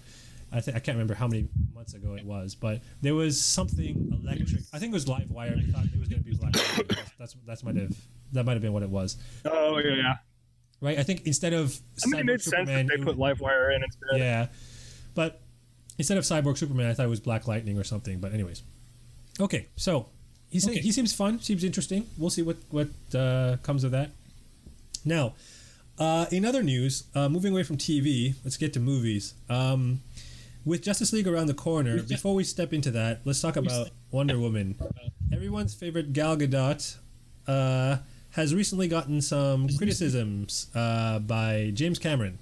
[0.52, 4.20] I think I can't remember how many months ago it was, but there was something
[4.22, 4.60] electric.
[4.72, 5.56] I think it was Livewire.
[5.56, 6.86] We thought it was going to be Black Lightning.
[7.18, 7.96] That's that's, that's might have
[8.32, 10.14] that might have been what it was, Oh yeah, yeah.
[10.82, 10.98] right?
[10.98, 13.74] I think instead of I mean, it Cyborg made sense that they would- put Livewire
[13.74, 14.18] in instead.
[14.18, 14.46] yeah,
[15.14, 15.40] but
[15.98, 18.18] instead of Cyborg Superman, I thought it was Black Lightning or something.
[18.20, 18.62] But anyways,
[19.40, 19.66] okay.
[19.76, 20.06] So
[20.50, 20.80] he Okay.
[20.80, 21.40] he seems fun.
[21.40, 22.06] Seems interesting.
[22.18, 24.10] We'll see what what uh, comes of that.
[25.04, 25.34] Now,
[25.98, 29.34] uh, in other news, uh, moving away from TV, let's get to movies.
[29.48, 30.00] Um,
[30.64, 34.36] with Justice League around the corner, before we step into that, let's talk about Wonder
[34.38, 34.74] Woman.
[35.32, 36.96] Everyone's favorite Gal Gadot
[37.46, 37.98] uh,
[38.30, 42.40] has recently gotten some criticisms uh, by James Cameron.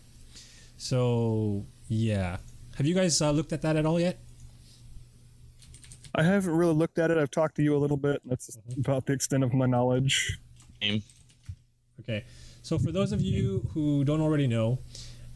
[0.79, 2.39] So yeah,
[2.77, 4.19] have you guys uh, looked at that at all yet?
[6.15, 7.19] I haven't really looked at it.
[7.19, 8.23] I've talked to you a little bit.
[8.25, 10.39] That's about the extent of my knowledge.
[12.01, 12.25] Okay,
[12.63, 14.79] so for those of you who don't already know,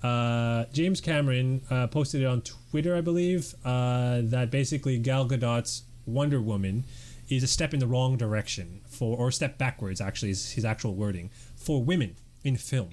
[0.03, 5.83] uh, James Cameron uh, posted it on Twitter, I believe, uh, that basically Gal Gadot's
[6.07, 6.85] Wonder Woman
[7.29, 10.65] is a step in the wrong direction for, or a step backwards, actually, is his
[10.65, 12.91] actual wording for women in film.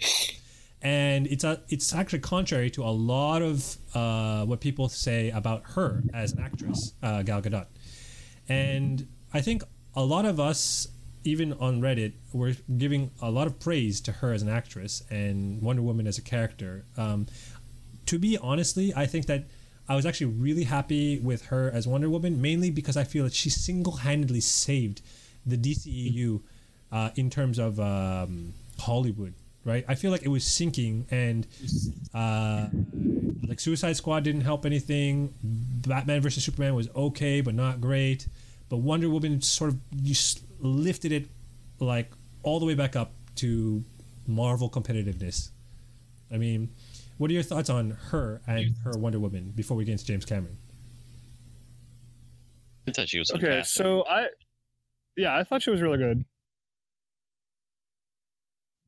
[0.86, 5.64] And it's a, it's actually contrary to a lot of uh, what people say about
[5.72, 7.66] her as an actress, uh, Gal Gadot.
[8.48, 9.64] And I think
[9.96, 10.88] a lot of us,
[11.24, 15.60] even on Reddit, were giving a lot of praise to her as an actress and
[15.60, 16.86] Wonder Woman as a character.
[16.98, 17.26] Um,
[18.06, 19.46] to be honestly, I think that
[19.90, 23.34] I was actually really happy with her as Wonder Woman, mainly because I feel that
[23.34, 25.02] she single-handedly saved
[25.48, 26.44] the DCEU
[26.92, 29.34] uh, in terms of um, Hollywood.
[29.66, 31.48] Right, I feel like it was sinking, and
[32.14, 32.68] uh,
[33.48, 35.34] like Suicide Squad didn't help anything.
[35.42, 38.28] Batman versus Superman was okay, but not great.
[38.70, 41.26] But Wonder Woman sort of just lifted it
[41.80, 42.12] like
[42.44, 43.84] all the way back up to
[44.28, 45.50] Marvel competitiveness.
[46.32, 46.70] I mean,
[47.18, 50.26] what are your thoughts on her and her Wonder Woman before we get into James
[50.26, 50.58] Cameron?
[52.88, 53.84] I thought she was Okay, fantastic.
[53.84, 54.28] so I,
[55.18, 56.24] yeah, I thought she was really good.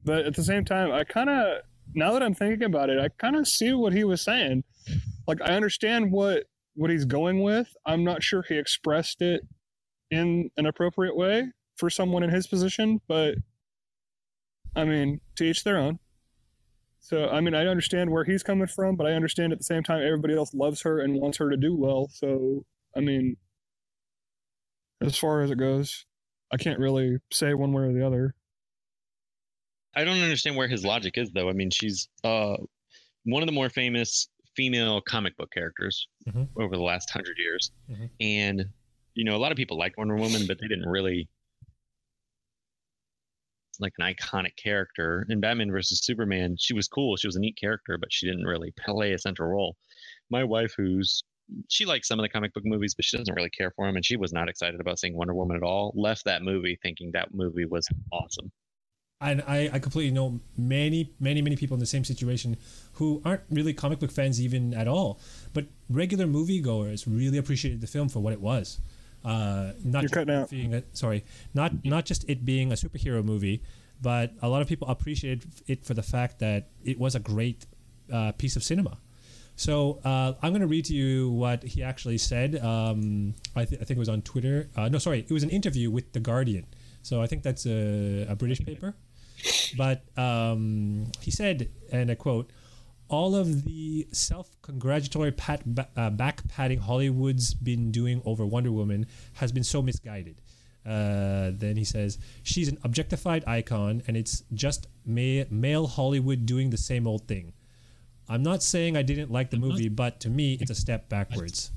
[0.07, 3.09] But at the same time, I kind of, now that I'm thinking about it, I
[3.09, 4.63] kind of see what he was saying.
[5.27, 7.67] Like, I understand what what he's going with.
[7.85, 9.41] I'm not sure he expressed it
[10.09, 13.35] in an appropriate way for someone in his position, but
[14.75, 15.99] I mean, to each their own.
[17.01, 19.83] So, I mean, I understand where he's coming from, but I understand at the same
[19.83, 22.09] time everybody else loves her and wants her to do well.
[22.13, 22.63] So,
[22.95, 23.35] I mean,
[25.01, 26.05] as far as it goes,
[26.53, 28.35] I can't really say one way or the other.
[29.97, 31.49] I don't understand where his logic is, though.
[31.49, 32.55] I mean, she's uh,
[33.23, 36.47] one of the more famous female comic book characters Mhm.
[36.55, 38.09] over the last hundred years, Mhm.
[38.19, 38.65] and
[39.15, 41.27] you know, a lot of people like Wonder Woman, but they didn't really
[43.79, 45.25] like an iconic character.
[45.29, 47.15] In Batman versus Superman, she was cool.
[47.17, 49.75] She was a neat character, but she didn't really play a central role.
[50.29, 51.23] My wife, who's
[51.69, 53.95] she likes some of the comic book movies, but she doesn't really care for them,
[53.95, 55.93] and she was not excited about seeing Wonder Woman at all.
[55.95, 58.51] Left that movie thinking that movie was awesome.
[59.19, 62.57] And I, I completely know many, many, many people in the same situation
[62.93, 65.19] who aren't really comic book fans even at all,
[65.53, 68.79] but regular moviegoers really appreciated the film for what it was.
[69.25, 70.49] Uh, not You're cutting out.
[70.49, 73.63] being a, sorry, not not just it being a superhero movie,
[74.01, 77.65] but a lot of people appreciated it for the fact that it was a great
[78.13, 78.99] uh, piece of cinema.
[79.55, 82.63] So uh, I'm going to read to you what he actually said.
[82.63, 84.69] Um, I, th- I think it was on Twitter.
[84.75, 86.67] Uh, no, sorry, it was an interview with the Guardian.
[87.01, 88.95] So I think that's a, a British paper.
[89.77, 92.51] But um, he said, and I quote,
[93.09, 95.63] all of the self-congratulatory pat,
[95.95, 100.41] uh, back patting Hollywood's been doing over Wonder Woman has been so misguided.
[100.85, 106.69] Uh, then he says she's an objectified icon, and it's just ma- male Hollywood doing
[106.69, 107.53] the same old thing.
[108.29, 111.71] I'm not saying I didn't like the movie, but to me, it's a step backwards.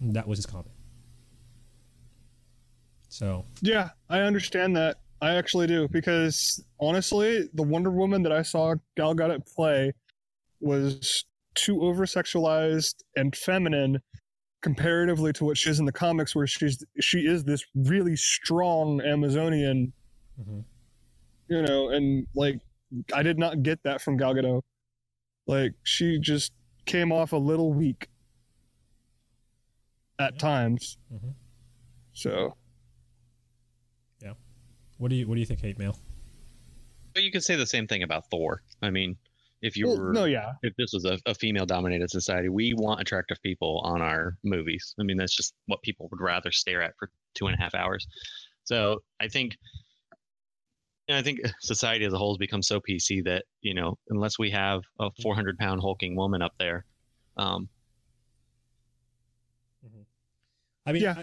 [0.00, 0.72] That was his comment.
[3.08, 4.98] So Yeah, I understand that.
[5.20, 9.92] I actually do because honestly, the Wonder Woman that I saw Gal Gadot play
[10.60, 11.24] was
[11.54, 14.00] too over sexualized and feminine
[14.62, 19.00] comparatively to what she is in the comics, where she's she is this really strong
[19.00, 19.92] Amazonian,
[20.40, 20.64] Mhm.
[21.48, 22.60] you know, and like
[23.14, 24.62] I did not get that from Gal Gadot.
[25.46, 26.52] Like she just
[26.84, 28.08] came off a little weak
[30.18, 30.38] at Yeah.
[30.38, 30.98] times.
[31.12, 31.34] Mhm.
[32.12, 32.56] So
[34.98, 35.98] what do you what do you think, hate mail?
[37.14, 38.62] But you could say the same thing about Thor.
[38.82, 39.16] I mean,
[39.62, 42.74] if you well, were no, yeah, if this was a, a female dominated society, we
[42.74, 44.94] want attractive people on our movies.
[45.00, 47.74] I mean, that's just what people would rather stare at for two and a half
[47.74, 48.06] hours.
[48.64, 49.56] So I think,
[51.08, 54.38] and I think society as a whole has become so PC that you know, unless
[54.38, 56.84] we have a 400 pound hulking woman up there,
[57.36, 57.68] um,
[60.86, 61.22] I mean, Yeah.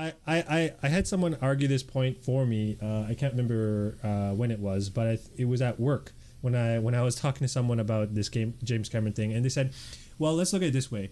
[0.00, 2.78] I, I, I, had someone argue this point for me.
[2.82, 6.54] Uh, I can't remember uh, when it was, but I, it was at work when
[6.54, 9.48] I when I was talking to someone about this game James Cameron thing, and they
[9.48, 9.72] said,
[10.18, 11.10] "Well, let's look at it this way."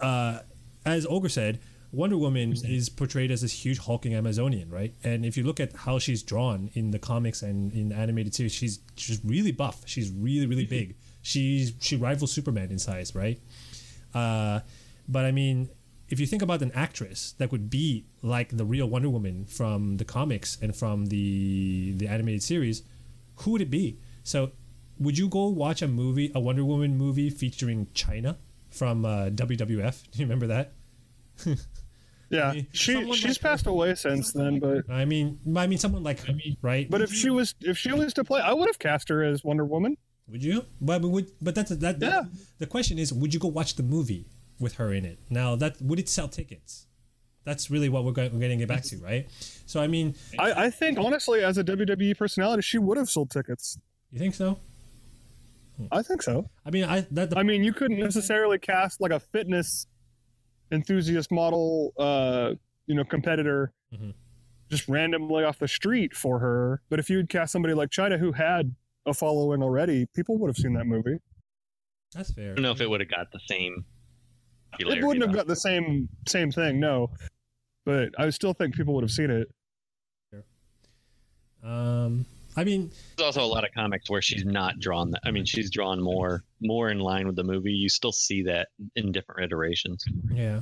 [0.00, 0.40] Uh,
[0.86, 1.60] as Ogre said,
[1.92, 4.94] Wonder Woman is portrayed as this huge hulking Amazonian, right?
[5.02, 8.34] And if you look at how she's drawn in the comics and in the animated
[8.34, 9.82] series, she's she's really buff.
[9.86, 10.96] She's really really big.
[11.22, 13.40] She's she rivals Superman in size, right?
[14.14, 14.60] Uh,
[15.08, 15.68] but I mean,
[16.08, 19.96] if you think about an actress that would be like the real Wonder Woman from
[19.96, 22.82] the comics and from the the animated series,
[23.36, 23.98] who would it be?
[24.22, 24.52] So,
[24.98, 28.36] would you go watch a movie, a Wonder Woman movie featuring Chyna
[28.70, 30.02] from uh, WWF?
[30.10, 30.72] Do you remember that?
[32.30, 32.52] yeah.
[32.52, 36.20] mean, She she's like- passed away since then, but I mean, I mean, someone like
[36.26, 36.88] her, right?
[36.90, 39.44] but if she was if she was to play, I would have cast her as
[39.44, 39.96] Wonder Woman.
[40.28, 40.64] Would you?
[40.80, 42.00] But but would but that's that.
[42.00, 42.22] Yeah.
[42.58, 44.26] The question is, would you go watch the movie
[44.64, 45.18] with her in it?
[45.30, 46.86] Now that would it sell tickets?
[47.44, 49.28] That's really what we're, going, we're getting it back to, right?
[49.66, 53.30] So I mean, I, I think honestly, as a WWE personality, she would have sold
[53.30, 53.78] tickets.
[54.10, 54.58] you think so?
[55.92, 56.48] I think so.
[56.64, 59.86] I mean, I that the, I mean, you couldn't necessarily cast like a fitness
[60.72, 62.54] enthusiast model, uh,
[62.86, 64.14] you know, competitor Mhm.
[64.70, 66.80] just randomly off the street for her.
[66.88, 68.74] But if you would cast somebody like Chyna who had
[69.06, 71.18] a following already, people would have seen that movie.
[72.12, 72.52] that's fair.
[72.52, 73.84] I don't know if it would have got the same.
[74.78, 77.10] It wouldn't have got the same same thing, no.
[77.84, 79.48] But I still think people would have seen it.
[81.62, 85.10] Um, I mean, There's also a lot of comics where she's not drawn.
[85.12, 87.72] That, I mean, she's drawn more more in line with the movie.
[87.72, 90.04] You still see that in different iterations.
[90.30, 90.60] yeah,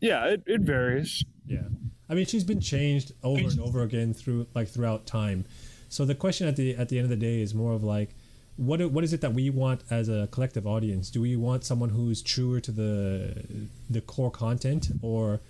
[0.00, 1.24] Yeah, it, it varies.
[1.46, 1.60] yeah.
[2.08, 5.44] I mean, she's been changed over and over again through like throughout time.
[5.88, 8.14] So the question at the at the end of the day is more of like,
[8.56, 11.10] what what is it that we want as a collective audience?
[11.10, 15.40] Do we want someone who's truer to the the core content, or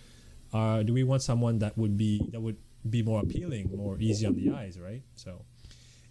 [0.53, 2.57] uh, do we want someone that would be that would
[2.88, 5.03] be more appealing, more easy on the eyes, right?
[5.14, 5.42] So,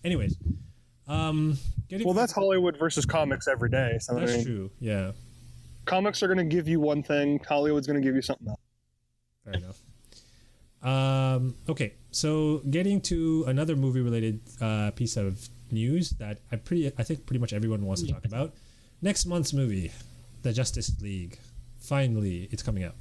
[0.04, 0.38] anyways,
[1.08, 1.58] um,
[1.90, 3.98] getting Well, that's Hollywood versus comics every day.
[4.00, 4.72] So I that's mean, true.
[4.80, 5.12] Yeah,
[5.86, 8.60] comics are going to give you one thing, Hollywood's going to give you something else.
[9.44, 9.82] fair enough.
[10.82, 17.04] Um, okay, so getting to another movie-related uh, piece of news that I pretty, I
[17.04, 18.54] think pretty much everyone wants to talk about.
[19.02, 19.92] Next month's movie,
[20.42, 21.38] The Justice League.
[21.78, 22.96] Finally, it's coming out.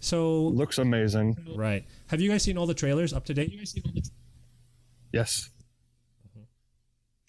[0.00, 1.36] So, Looks amazing.
[1.56, 3.52] right, have you guys seen all the trailers up to date?
[5.12, 5.48] Yes.
[6.28, 6.42] Mm-hmm.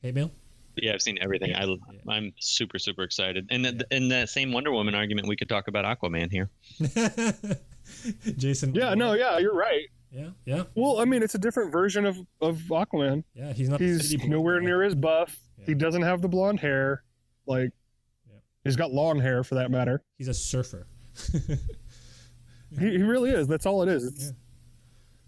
[0.01, 0.31] Hey, Mail.
[0.75, 1.53] Yeah, I've seen everything.
[1.53, 1.67] I,
[2.09, 3.45] I'm super super excited.
[3.51, 6.49] And th- in that same Wonder Woman argument, we could talk about Aquaman here.
[8.37, 8.73] Jason.
[8.73, 9.85] Yeah, no, yeah, you're right.
[10.13, 13.23] Yeah, yeah, Well, I mean, it's a different version of, of Aquaman.
[13.33, 13.51] yeah.
[13.51, 13.79] He's not.
[13.79, 14.27] He's city boy.
[14.35, 15.35] nowhere near as buff.
[15.57, 15.65] Yeah.
[15.65, 17.03] He doesn't have the blonde hair.
[17.47, 17.71] Like,
[18.29, 18.37] Yeah.
[18.63, 20.03] he's got long hair for that matter.
[20.17, 20.85] He's a surfer.
[22.79, 23.47] He, he really is.
[23.47, 24.03] That's all it is.
[24.05, 24.33] It's,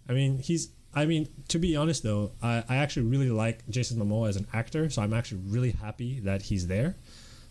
[0.09, 0.69] I mean, he's.
[0.95, 4.47] I mean, to be honest though, I, I actually really like Jason Momoa as an
[4.53, 6.95] actor, so I'm actually really happy that he's there.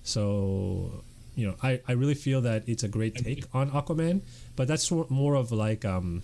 [0.03, 1.05] So,
[1.37, 4.23] you know, I, I really feel that it's a great take on Aquaman,
[4.57, 6.23] but that's more of like um,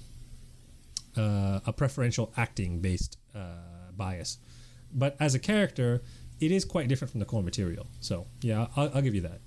[1.16, 4.38] uh, a preferential acting based uh, bias.
[4.92, 6.03] But as a character,
[6.40, 7.87] it is quite different from the core material.
[8.01, 9.40] So, yeah, I'll, I'll give you that.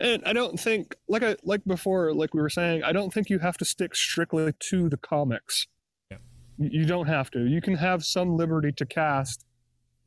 [0.00, 3.30] And I don't think, like I like before, like we were saying, I don't think
[3.30, 5.66] you have to stick strictly to the comics.
[6.10, 6.16] Yeah.
[6.58, 7.46] You don't have to.
[7.46, 9.44] You can have some liberty to cast.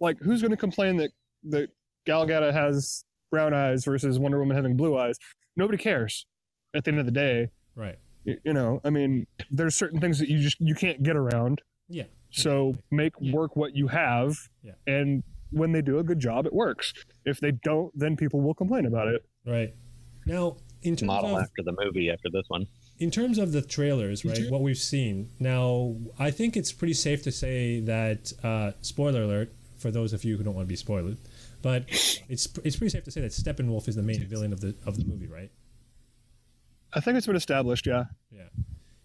[0.01, 1.11] Like, who's going to complain that
[1.45, 1.69] that
[2.05, 5.17] Gal Gadot has brown eyes versus Wonder Woman having blue eyes?
[5.55, 6.25] Nobody cares.
[6.73, 7.97] At the end of the day, Right.
[8.25, 8.81] Y- you know.
[8.83, 11.61] I mean, there's certain things that you just you can't get around.
[11.87, 12.03] Yeah.
[12.31, 14.73] So make work what you have, Yeah.
[14.87, 16.93] and when they do a good job, it works.
[17.23, 19.23] If they don't, then people will complain about it.
[19.45, 19.73] Right.
[20.25, 22.67] Now, in terms Model of after the movie after this one.
[22.99, 24.49] in terms of the trailers, right?
[24.49, 29.53] What we've seen now, I think it's pretty safe to say that uh, spoiler alert
[29.77, 31.17] for those of you who don't want to be spoiled,
[31.61, 31.85] but
[32.27, 34.97] it's it's pretty safe to say that Steppenwolf is the main villain of the of
[34.97, 35.51] the movie, right?
[36.95, 37.85] I think it's been established.
[37.85, 38.05] Yeah.
[38.31, 38.47] Yeah.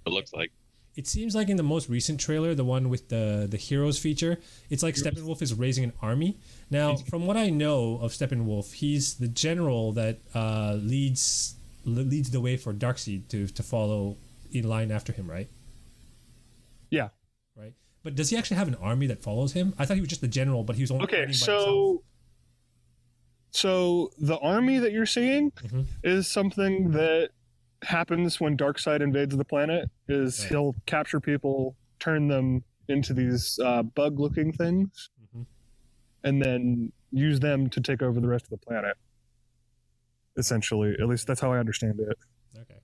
[0.07, 0.53] It looks like.
[0.97, 4.39] It seems like in the most recent trailer, the one with the the heroes feature,
[4.71, 6.37] it's like Steppenwolf is raising an army.
[6.69, 12.41] Now, from what I know of Steppenwolf, he's the general that uh, leads leads the
[12.41, 14.17] way for Darkseid to to follow
[14.51, 15.49] in line after him, right?
[16.91, 17.11] Yeah.
[17.57, 17.75] Right.
[18.03, 19.75] But does he actually have an army that follows him?
[19.79, 21.65] I thought he was just the general, but he was only Okay, fighting by himself.
[21.65, 22.03] so
[23.53, 25.87] so the army that you're seeing Mhm.
[26.05, 27.31] is something that
[27.83, 29.91] happens when Darkseid invades the planet.
[30.09, 30.49] Is Right.
[30.51, 35.47] he'll capture people, turn them into these uh, bug-looking things, Mhm.
[36.25, 38.97] and then use them to take over the rest of the planet.
[40.37, 42.19] Essentially, at least that's how I understand it.
[42.59, 42.81] Okay.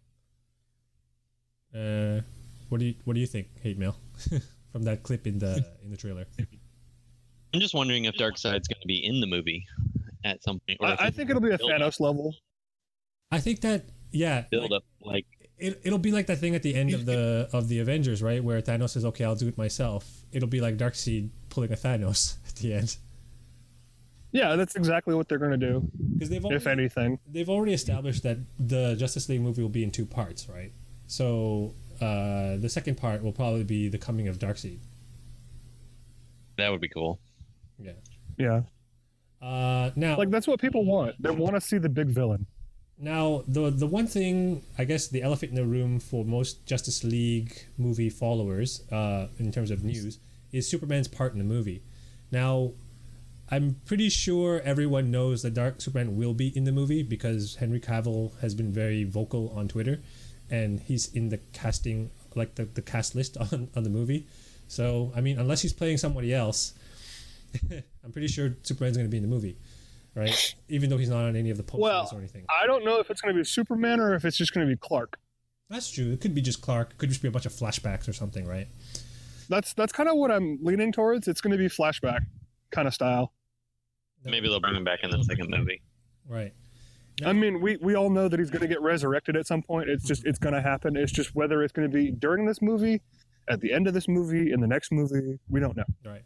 [1.74, 2.22] Uh,
[2.68, 3.96] what do you what do you think, Hate Mail,
[4.72, 6.26] from that clip in the in the trailer?
[7.54, 9.64] I'm just wondering if Darkseid's going to be in the movie
[10.24, 10.78] at some point.
[10.80, 12.34] or I, I think it'll be a build Thanos level.
[13.30, 15.26] I think that yeah, Build up like
[15.58, 18.42] it, it'll be like that thing at the end of the of the Avengers, right?
[18.42, 22.36] Where Thanos says, "Okay, I'll do it myself." It'll be like Darkseid pulling a Thanos
[22.48, 22.96] at the end
[24.32, 27.18] Yeah, that's exactly what they're going to do, because they've already, if anything.
[27.30, 30.72] they've already established that the Justice League movie will be in two parts, right?
[31.06, 34.80] So uh, the second part will probably be the coming of Darkseid.
[36.58, 37.18] that would be cool.
[37.78, 37.92] Yeah.
[38.38, 38.62] Yeah,
[39.40, 41.14] Uh, now, like that's what people want.
[41.18, 42.46] They want to see the big villain.
[42.98, 47.04] Now, the the one thing I guess the elephant in the room for most Justice
[47.04, 50.18] League movie followers, uh, in terms of news,
[50.52, 51.82] is Superman's part in the movie.
[52.32, 52.72] Now,
[53.50, 57.80] I'm pretty sure everyone knows that Dark Superman will be in the movie because Henry
[57.80, 60.00] Cavill has been very vocal on Twitter,
[60.50, 64.26] and he's in the casting, like the, the cast list on, on the movie.
[64.68, 66.74] So, I mean, unless he's playing somebody else,
[68.04, 69.58] I'm pretty sure Superman's going to be in the movie,
[70.16, 70.54] right?
[70.68, 72.44] Even though he's not on any of the posters Well, or anything.
[72.48, 74.72] I don't know if it's going to be Superman or if it's just going to
[74.72, 75.18] be Clark.
[75.68, 76.12] That's true.
[76.12, 76.92] It could be just Clark.
[76.92, 78.68] It could just be a bunch of flashbacks or something, right?
[79.48, 81.28] That's that's kind of what I'm leaning towards.
[81.28, 82.20] It's going to be flashback
[82.70, 83.32] kind of style.
[84.24, 85.82] Maybe they'll bring him back in the second movie.
[86.28, 86.52] Right.
[87.24, 89.88] I mean, we we all know that he's going to get resurrected at some point.
[89.88, 90.96] It's just it's going to happen.
[90.96, 93.00] It's just whether it's going to be during this movie,
[93.48, 95.84] at the end of this movie, in the next movie, we don't know.
[96.04, 96.22] Right.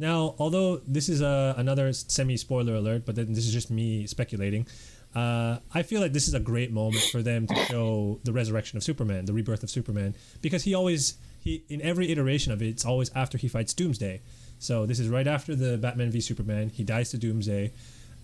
[0.00, 4.06] Now, although this is a, another semi spoiler alert, but then this is just me
[4.06, 4.66] speculating.
[5.14, 8.78] Uh, I feel like this is a great moment for them to show the resurrection
[8.78, 12.68] of Superman, the rebirth of Superman, because he always he in every iteration of it,
[12.68, 14.22] it's always after he fights Doomsday.
[14.58, 16.70] So this is right after the Batman v Superman.
[16.70, 17.72] He dies to Doomsday,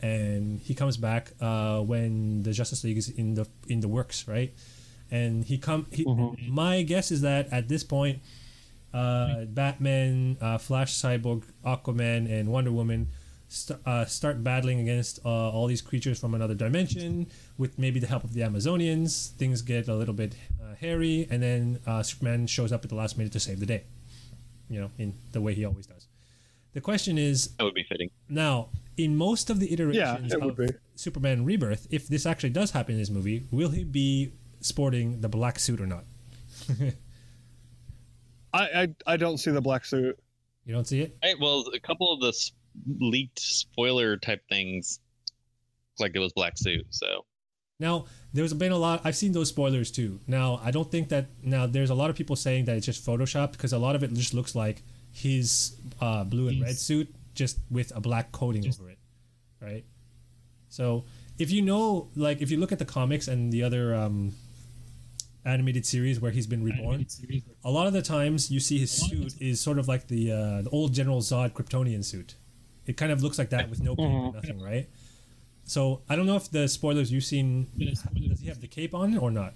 [0.01, 4.27] and he comes back uh, when the Justice League is in the in the works,
[4.27, 4.55] right?
[5.11, 5.87] And he come.
[5.93, 6.05] He,
[6.49, 8.21] My guess is that at this point,
[8.97, 13.09] uh, Batman, uh, Flash, Cyborg, Aquaman, and Wonder Woman
[13.49, 17.27] st- uh, start battling against uh, all these creatures from another dimension
[17.59, 19.31] with maybe the help of the Amazonians.
[19.33, 22.97] Things get a little bit uh, hairy, and then uh, Superman shows up at the
[22.97, 23.85] last minute to save the day.
[24.69, 26.09] You know, in the way he always does.
[26.73, 28.11] The question is That would be fitting.
[28.29, 30.69] now, in most of the iterations it would of be.
[30.95, 35.29] Superman Rebirth, if this actually does happen in this movie, will he be sporting the
[35.29, 36.05] black suit or not?
[38.57, 40.19] I I, I don't see the black suit.
[40.65, 41.17] You don't see it?
[41.23, 42.53] Hey, well, a couple of the s-
[42.99, 45.01] leaked spoiler type things,
[45.99, 46.87] like it was black suit.
[46.91, 47.25] So
[47.79, 49.03] Now, there's been a lot.
[49.05, 50.19] I've seen those spoilers too.
[50.27, 51.27] Now, I don't think that.
[51.43, 54.03] Now, there's a lot of people saying that it's just photoshopped because a lot of
[54.03, 54.83] it just looks like
[55.13, 58.99] his uh, blue and red suit just with a black coating over it,
[59.61, 59.85] right?
[60.69, 61.05] So,
[61.39, 64.33] if you know, like, if you look at the comics and the other um,
[65.47, 67.07] animated series where he's been reborn,
[67.65, 70.63] a lot of the times you see his suit is sort of like the uh,
[70.63, 72.35] the old General Zod Kryptonian suit.
[72.87, 74.89] It kind of looks like that with no cape or nothing, right?
[75.65, 79.17] So I don't know if the spoilers you've seen does he have the cape on
[79.19, 79.55] or not?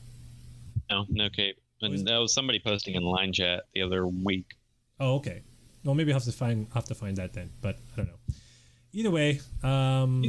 [0.91, 1.57] No, no cape.
[1.83, 4.55] Was- And that was somebody posting in line chat the other week.
[4.99, 5.43] Oh, okay.
[5.85, 8.07] Well, maybe I'll have to find I'll have to find that then, but I don't
[8.09, 8.35] know.
[8.93, 10.23] Either way, um,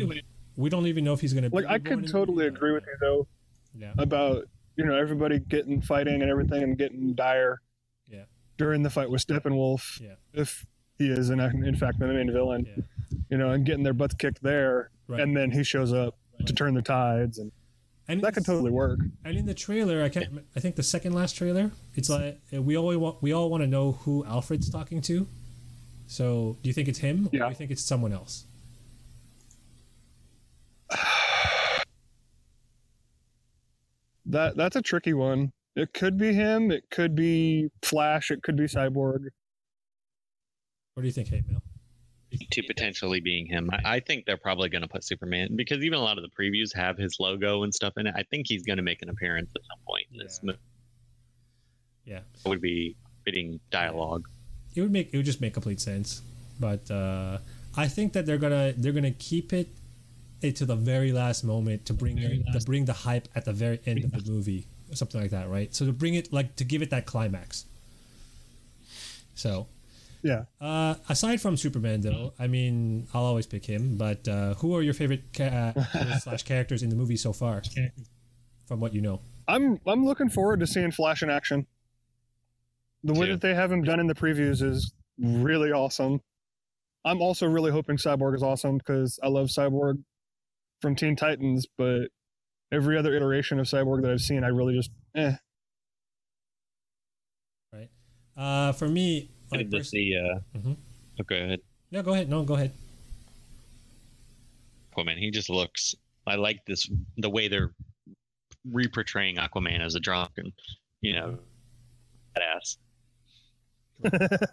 [0.56, 1.54] we don't even know if he's going to.
[1.56, 3.28] Like I could totally agree with you though
[3.76, 3.94] Yeah.
[3.98, 4.48] about
[4.82, 7.62] you know everybody getting fighting and everything and getting dire.
[8.10, 8.24] Yeah.
[8.58, 10.16] During the fight with Steppenwolf, Yeah.
[10.34, 10.66] if
[10.98, 12.84] he is in, in fact the main villain, Yeah.
[13.30, 15.22] you know, and getting their butts kicked there, Right.
[15.22, 16.18] and then he shows up
[16.48, 17.52] to turn the tides, and
[18.08, 19.00] And that could totally work.
[19.24, 20.40] And in the trailer, I can't.
[20.56, 23.62] I think the second last trailer, it's like uh, we all want we all want
[23.62, 25.28] to know who Alfred's talking to.
[26.08, 27.44] So, do you think it's him, or Yeah.
[27.46, 28.46] do you think it's someone else?
[34.26, 35.52] That that's a tricky one.
[35.76, 36.70] It could be him.
[36.72, 38.30] It could be Flash.
[38.32, 39.26] It could be Cyborg.
[40.94, 41.62] What do you think, Hate Mail?
[42.52, 43.70] to potentially being him.
[43.74, 46.30] I, I think they're probably going to put Superman because even a lot of the
[46.30, 48.14] previews have his logo and stuff in it.
[48.16, 50.58] I think he's going to make an appearance at some point in this movie.
[52.06, 52.96] Yeah, It would be
[53.26, 54.28] fitting dialogue.
[54.76, 56.22] it would make it would just make complete sense.
[56.58, 57.40] But uh,
[57.76, 59.68] I think that they're gonna they're gonna keep it
[60.42, 63.54] it to the very last moment to bring it, to bring the hype at the
[63.54, 65.74] very end of the movie, or something like that, right?
[65.74, 67.66] So to bring it like to give it that climax.
[69.36, 69.68] So
[70.24, 70.44] Yeah.
[70.60, 73.98] Uh, aside from Superman, though, I mean, I'll always pick him.
[73.98, 77.64] But uh, who are your favorite ca- uh, slash characters in the movie so far,
[78.66, 79.22] from what you know?
[79.48, 81.66] I'm I'm looking forward to seeing Flash in action.
[83.04, 83.32] The way Too.
[83.34, 86.22] that they have him done in the previews is really awesome.
[87.04, 90.04] I'm also really hoping Cyborg is awesome because I love Cyborg
[90.82, 92.08] from Teen Titans, but
[92.72, 95.36] every other iteration of Cyborg that I've seen, I really just eh.
[97.74, 97.90] Right.
[98.36, 100.16] Uh, for me, I like, did pers- see.
[100.18, 100.78] Uh, Mhm.
[101.20, 101.60] oh, go ahead.
[101.92, 102.30] no, go ahead.
[102.30, 102.72] No, go ahead.
[104.96, 105.18] Aquaman.
[105.18, 105.96] He just looks.
[106.28, 107.74] I like this the way they're
[108.70, 110.52] reportraying Aquaman as a drunk and
[111.02, 111.40] you know,
[112.38, 112.78] badass.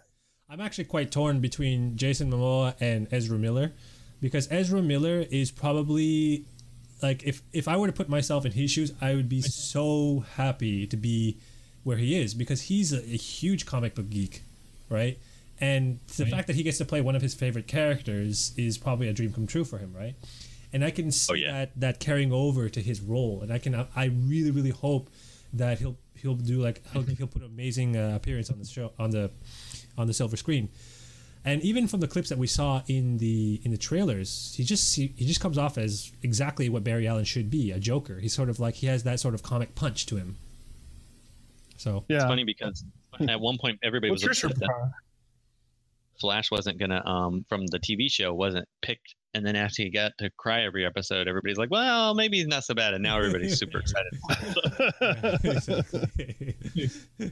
[0.49, 3.71] I'm actually quite torn between Jason Momoa and Ezra Miller,
[4.21, 6.45] because Ezra Miller is probably
[7.01, 10.25] like if if I were to put myself in his shoes, I would be so
[10.35, 11.37] happy to be
[11.83, 14.43] where he is because he's a, a huge comic book geek,
[14.89, 15.17] right?
[15.61, 19.09] And the fact that he gets to play one of his favorite characters is probably
[19.09, 20.15] a dream come true for him, right?
[20.71, 21.51] And I can see Oh, yeah.
[21.51, 25.09] that that carrying over to his role, and I can I really really hope
[25.53, 28.91] that he'll he'll do like he'll, he'll put an amazing uh, appearance on the show
[28.99, 29.31] on the
[29.97, 30.69] on the silver screen.
[31.45, 34.95] And even from the clips that we saw in the in the trailers, he just
[34.95, 38.19] he, he just comes off as exactly what Barry Allen should be, a Joker.
[38.19, 40.35] He's sort of like he has that sort of comic punch to him.
[41.77, 42.17] So Yeah.
[42.17, 42.83] It's funny because
[43.27, 44.91] at one point everybody was upset that?
[46.19, 50.11] Flash wasn't gonna um from the TV show wasn't picked, and then after he got
[50.17, 53.57] to cry every episode, everybody's like, well, maybe he's not so bad, and now everybody's
[53.57, 54.11] super excited.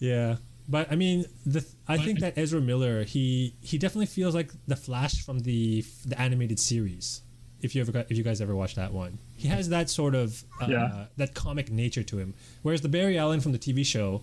[0.00, 0.36] Yeah,
[0.68, 4.76] but I mean, the I think that Ezra Miller he he definitely feels like the
[4.76, 7.22] Flash from the the animated series.
[7.60, 10.14] If you ever got, if you guys ever watched that one, he has that sort
[10.14, 11.06] of uh, Yeah.
[11.16, 12.34] that comic nature to him.
[12.62, 14.22] Whereas the Barry Allen from the TV show,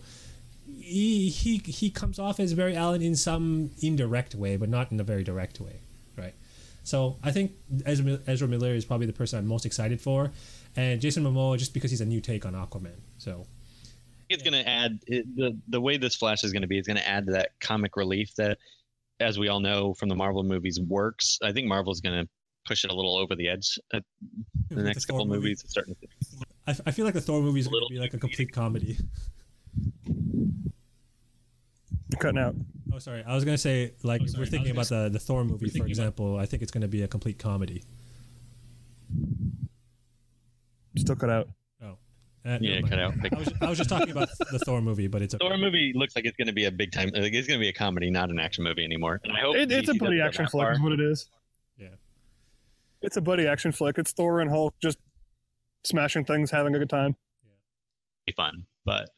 [0.79, 4.99] he he he comes off as Barry Allen in some indirect way, but not in
[4.99, 5.79] a very direct way,
[6.17, 6.33] right?
[6.83, 7.53] So I think
[7.85, 10.31] Ezra, Ezra Miller is probably the person I'm most excited for,
[10.75, 12.99] and Jason Momoa just because he's a new take on Aquaman.
[13.17, 13.47] So
[14.29, 16.77] it's going to add it, the the way this Flash is going to be.
[16.77, 18.57] It's going to add to that comic relief that,
[19.19, 21.39] as we all know from the Marvel movies, works.
[21.43, 22.29] I think Marvel's going to
[22.65, 24.03] push it a little over the edge at
[24.69, 25.39] the next Thor couple movie.
[25.39, 25.61] movies.
[25.61, 26.07] It's starting to
[26.67, 28.97] I, I feel like the Thor movie is going to be like a complete comedy.
[32.09, 32.55] You're cutting out.
[32.93, 33.23] Oh, sorry.
[33.25, 35.85] I was going to say like if we're thinking about the the Thor movie, for
[35.85, 36.37] example.
[36.37, 37.83] I think it's going to be a complete comedy.
[40.97, 41.49] Still cut out.
[42.45, 43.13] Uh, yeah, never cut out.
[43.31, 45.93] I was, I was just talking about the Thor movie, but it's a, Thor movie
[45.95, 47.09] looks like it's going to be a big time.
[47.13, 49.19] Like it's going to be a comedy, not an action movie anymore.
[49.23, 50.71] And I hope It, it's a buddy action flick, far.
[50.73, 51.27] is what it is.
[51.77, 51.87] Yeah.
[53.01, 53.97] It's a buddy action flick.
[53.97, 54.99] It's Thor and Hulk just
[55.83, 57.15] smashing things, having a good time.
[57.43, 57.51] Yeah,
[58.27, 58.65] be fun.
[58.85, 59.09] But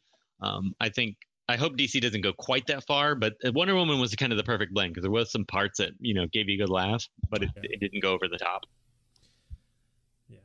[0.41, 1.17] um, I think
[1.49, 3.13] I hope DC doesn't go quite that far.
[3.15, 5.91] But Wonder Woman was kind of the perfect blend because there was some parts that
[5.99, 7.61] you know gave you a good laugh, but it, Yeah.
[7.73, 8.63] it didn't go over the top.
[10.29, 10.39] Yeah.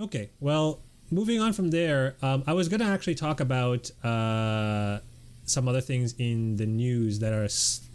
[0.00, 5.00] Okay, well, moving on from there, um, I was going to actually talk about uh,
[5.44, 7.48] some other things in the news that are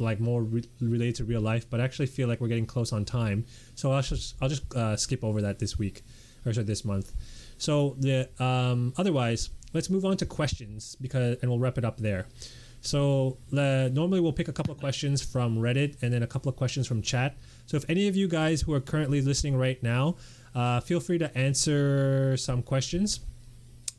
[0.03, 2.91] like more re- related to real life, but I actually feel like we're getting close
[2.91, 3.45] on time,
[3.75, 6.03] so I'll just I'll just uh, skip over that this week
[6.45, 7.13] or sorry, this month.
[7.57, 11.97] So the um, otherwise, let's move on to questions because, and we'll wrap it up
[11.97, 12.27] there.
[12.81, 16.49] So uh, normally we'll pick a couple of questions from Reddit and then a couple
[16.49, 17.35] of questions from chat.
[17.65, 20.17] So if any of you guys who are currently listening right now,
[20.55, 23.19] uh, feel free to answer some questions,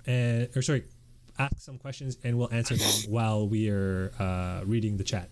[0.06, 0.84] and or sorry,
[1.38, 5.30] ask some questions, and we'll answer them while we are uh, reading the chat.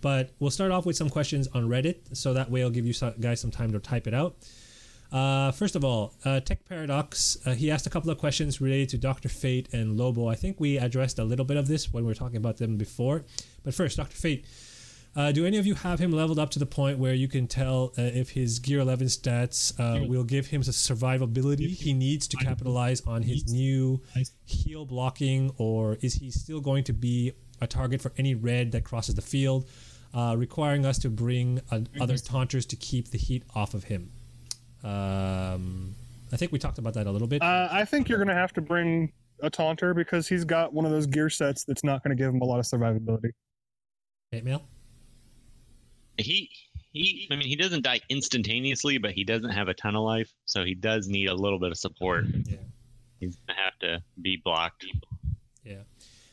[0.00, 2.92] But we'll start off with some questions on Reddit, so that way I'll give you
[2.92, 4.36] some, guys some time to type it out.
[5.10, 8.88] Uh, first of all, uh, Tech Paradox, uh, he asked a couple of questions related
[8.88, 9.28] to Dr.
[9.28, 10.28] Fate and Lobo.
[10.28, 12.76] I think we addressed a little bit of this when we were talking about them
[12.76, 13.24] before.
[13.62, 14.16] But first, Dr.
[14.16, 14.44] Fate,
[15.16, 17.46] uh, do any of you have him leveled up to the point where you can
[17.46, 22.26] tell uh, if his Gear 11 stats uh, will give him the survivability he needs
[22.28, 24.00] to capitalize on his new
[24.44, 28.84] heal blocking, or is he still going to be a target for any red that
[28.84, 29.68] crosses the field,
[30.14, 31.60] requiring us to bring
[32.00, 34.10] other taunters to keep the heat off of him?
[34.84, 35.94] Um,
[36.32, 37.42] I think we talked about that a little bit.
[37.42, 40.84] Uh, I think you're going to have to bring a taunter because he's got one
[40.84, 43.30] of those gear sets that's not going to give him a lot of survivability.
[44.30, 44.62] Hate Mail.
[46.18, 46.50] He
[46.92, 47.28] he.
[47.30, 50.64] I mean, he doesn't die instantaneously, but he doesn't have a ton of life, so
[50.64, 52.24] he does need a little bit of support.
[52.44, 52.56] Yeah.
[53.20, 54.86] He's gonna have to be blocked.
[55.64, 55.82] Yeah.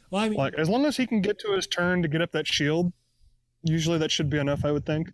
[0.10, 2.22] Well, I mean, like as long as he can get to his turn to get
[2.22, 2.92] up that shield,
[3.64, 4.66] usually that should be enough.
[4.66, 5.12] I would think.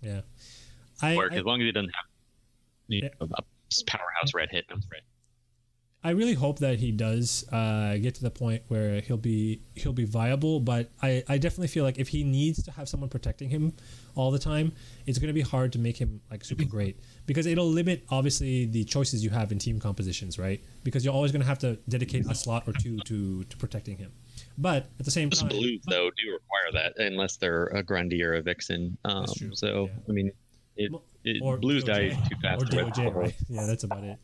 [0.00, 0.22] Yeah.
[1.02, 2.04] I, work I, as long as he doesn't have
[2.88, 3.42] you know, a
[3.86, 4.82] powerhouse red hit him.
[6.06, 9.92] I really hope that he does uh, get to the point where he'll be he'll
[9.92, 10.60] be viable.
[10.60, 13.72] But I, I definitely feel like if he needs to have someone protecting him
[14.14, 14.70] all the time,
[15.06, 18.66] it's going to be hard to make him like super great because it'll limit obviously
[18.66, 20.62] the choices you have in team compositions, right?
[20.84, 23.98] Because you're always going to have to dedicate a slot or two to to protecting
[23.98, 24.12] him.
[24.56, 28.22] But at the same Most time, blues though do require that unless they're a Grundy
[28.22, 28.96] or a Vixen.
[29.04, 30.00] Um, so yeah.
[30.08, 30.30] I mean,
[30.76, 30.92] it,
[31.24, 32.62] it or blues die too fast.
[32.62, 33.34] Or DOJ, right?
[33.48, 34.20] Yeah, that's about it.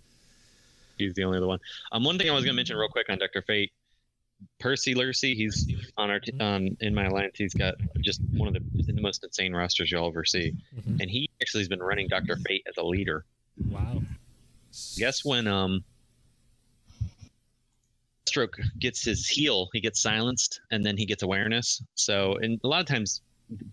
[0.99, 1.59] He's the only other one.
[1.93, 3.72] Um, one thing I was going to mention real quick on Doctor Fate,
[4.59, 5.34] Percy Lurcy.
[5.34, 5.66] He's
[5.97, 6.74] on our t- mm-hmm.
[6.80, 7.34] in my alliance.
[7.36, 10.97] He's got just one of the, the most insane rosters you'll ever see, mm-hmm.
[11.01, 13.24] and he actually has been running Doctor Fate as a leader.
[13.68, 14.03] Wow.
[14.97, 15.84] Guess when um
[18.26, 21.82] Stroke gets his heal, he gets silenced, and then he gets awareness.
[21.95, 23.20] So, and a lot of times,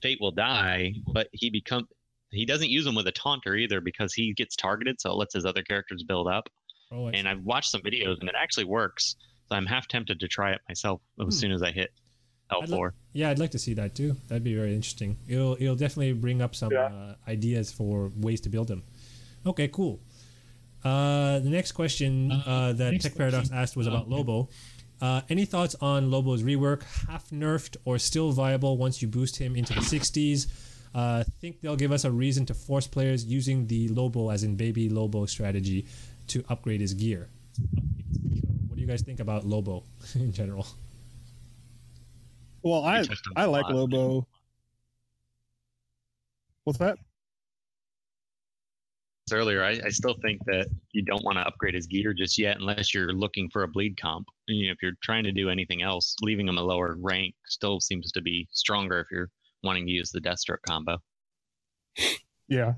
[0.02, 1.88] Fate will die, but he become
[2.32, 5.34] he doesn't use him with a taunter either because he gets targeted, so it lets
[5.34, 6.50] his other characters build up.
[6.92, 9.16] Oh, and I've watched some videos and it actually works.
[9.48, 11.32] So I'm half tempted to try it myself as hmm.
[11.32, 11.92] soon as I hit
[12.52, 12.70] L4.
[12.70, 14.16] Li- yeah, I'd like to see that too.
[14.28, 15.18] That'd be very interesting.
[15.28, 16.86] It'll it'll definitely bring up some yeah.
[16.86, 18.84] uh, ideas for ways to build them.
[19.46, 20.00] Okay, cool.
[20.84, 24.50] Uh, the next question uh, uh that next Tech Paradox asked was about Lobo.
[25.02, 26.84] Uh, any thoughts on Lobo's rework?
[27.08, 30.48] Half nerfed or still viable once you boost him into the 60s?
[30.94, 34.56] uh, think they'll give us a reason to force players using the Lobo, as in
[34.56, 35.86] baby Lobo strategy,
[36.30, 37.30] to upgrade his gear.
[37.54, 37.62] So,
[38.68, 39.84] what do you guys think about Lobo
[40.16, 40.68] in general?
[42.62, 43.06] Well, I
[43.36, 44.28] I like Lobo.
[46.64, 46.98] What's that?
[49.32, 52.58] Earlier, I, I still think that you don't want to upgrade his gear just yet,
[52.58, 54.28] unless you're looking for a bleed comp.
[54.48, 57.80] You know, if you're trying to do anything else, leaving him a lower rank still
[57.80, 59.30] seems to be stronger if you're
[59.64, 60.98] wanting to use the Deathstroke combo.
[62.48, 62.74] Yeah.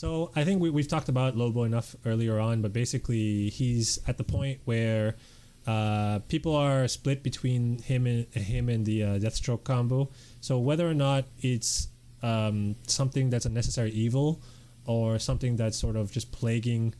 [0.00, 4.16] So I think we, we've talked about Lobo enough earlier on, but basically he's at
[4.16, 5.16] the point where
[5.66, 10.08] uh, people are split between him and him and the uh, Deathstroke combo.
[10.40, 11.88] So whether or not it's
[12.22, 14.40] um, something that's a necessary evil
[14.86, 16.94] or something that's sort of just plaguing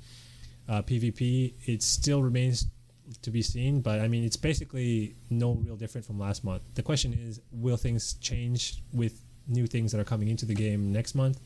[0.69, 2.67] uh, PvP, it still remains
[3.23, 3.81] to be seen.
[3.81, 6.65] But I mean, it's basically no real different from last month.
[6.75, 10.93] The question is, will things change with new things that are coming into the game
[10.93, 11.41] next month?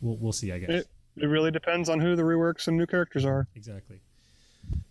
[0.00, 0.52] We'll we'll see.
[0.52, 3.46] I guess it, it really depends on who the reworks and new characters are.
[3.54, 4.00] Exactly.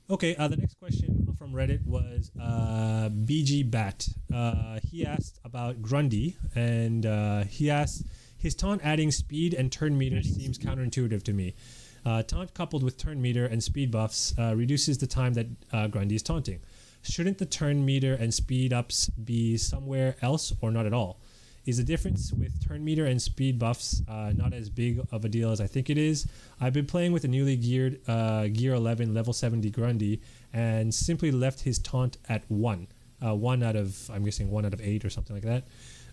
[0.10, 4.08] Okay, uh, the next question from Reddit was uh, BG Bat.
[4.34, 8.04] Uh, he asked about Grundy, and uh, he asked
[8.38, 11.56] his taunt adding speed and turn meter seems counterintuitive to me.
[12.06, 15.88] Uh, taunt coupled with turn meter and speed buffs uh, reduces the time that uh,
[15.88, 16.60] Grundy is taunting.
[17.02, 21.20] Shouldn't the turn meter and speed ups be somewhere else or not at all?
[21.68, 25.30] Is the difference with turn meter and speed buffs uh, not as big of a
[25.30, 26.26] deal as I think it is?
[26.62, 30.22] I've been playing with a newly geared uh, Gear 11 level 70 Grundy
[30.54, 32.88] and simply left his taunt at 1.
[33.22, 35.66] Uh, 1 out of, I'm guessing 1 out of 8 or something like that.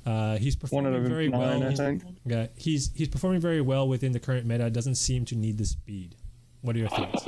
[0.04, 1.80] Uh, he's performing very nine, well.
[1.80, 4.68] I Yeah, he's he's performing very well within the current meta.
[4.68, 6.16] Doesn't seem to need the speed.
[6.60, 7.24] What are your thoughts?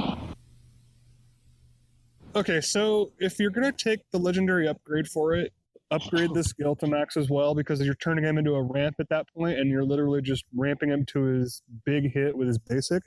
[2.35, 5.55] Okay, so if you're gonna take the legendary upgrade for it,
[5.91, 9.09] upgrade the skill to max as well because you're turning him into a ramp at
[9.11, 13.03] that point, and you're literally just ramping him to his big hit with his basic.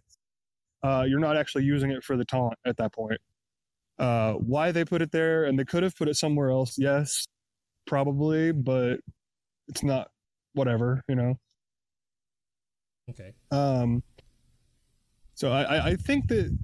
[0.82, 3.20] Uh, you're not actually using it for the taunt at that point.
[3.98, 6.76] Uh, why they put it there, and they could have put it somewhere else.
[6.78, 7.26] Yes,
[7.86, 9.00] probably, but
[9.68, 10.10] it's not.
[10.54, 11.36] Whatever, you know.
[13.10, 13.34] Okay.
[13.52, 14.04] Um,
[15.36, 16.58] so I, I- I think that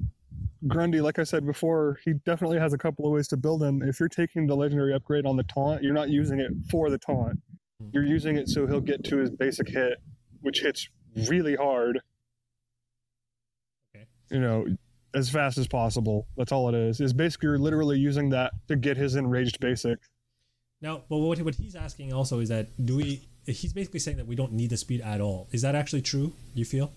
[0.68, 3.82] Grundy, like I said before, he definitely has a couple of ways to build him.
[3.84, 6.98] If you're taking the legendary upgrade on the taunt, you're not using it for the
[6.98, 7.40] taunt.
[7.82, 7.90] Hmm.
[7.94, 10.00] You're using it so he'll get to his basic hit,
[10.42, 10.90] which hits
[11.28, 12.00] really hard.
[13.96, 14.06] Okay.
[14.32, 14.66] You know,
[15.14, 16.28] as fast as possible.
[16.38, 17.00] That's all it is.
[17.00, 20.00] Is basically you're literally using that to get his enraged basic.
[20.82, 23.28] Now, but what what he's asking also is that do we?
[23.48, 25.48] He's basically saying that we don't need the speed at all.
[25.52, 26.34] Is that actually true?
[26.54, 26.92] You feel?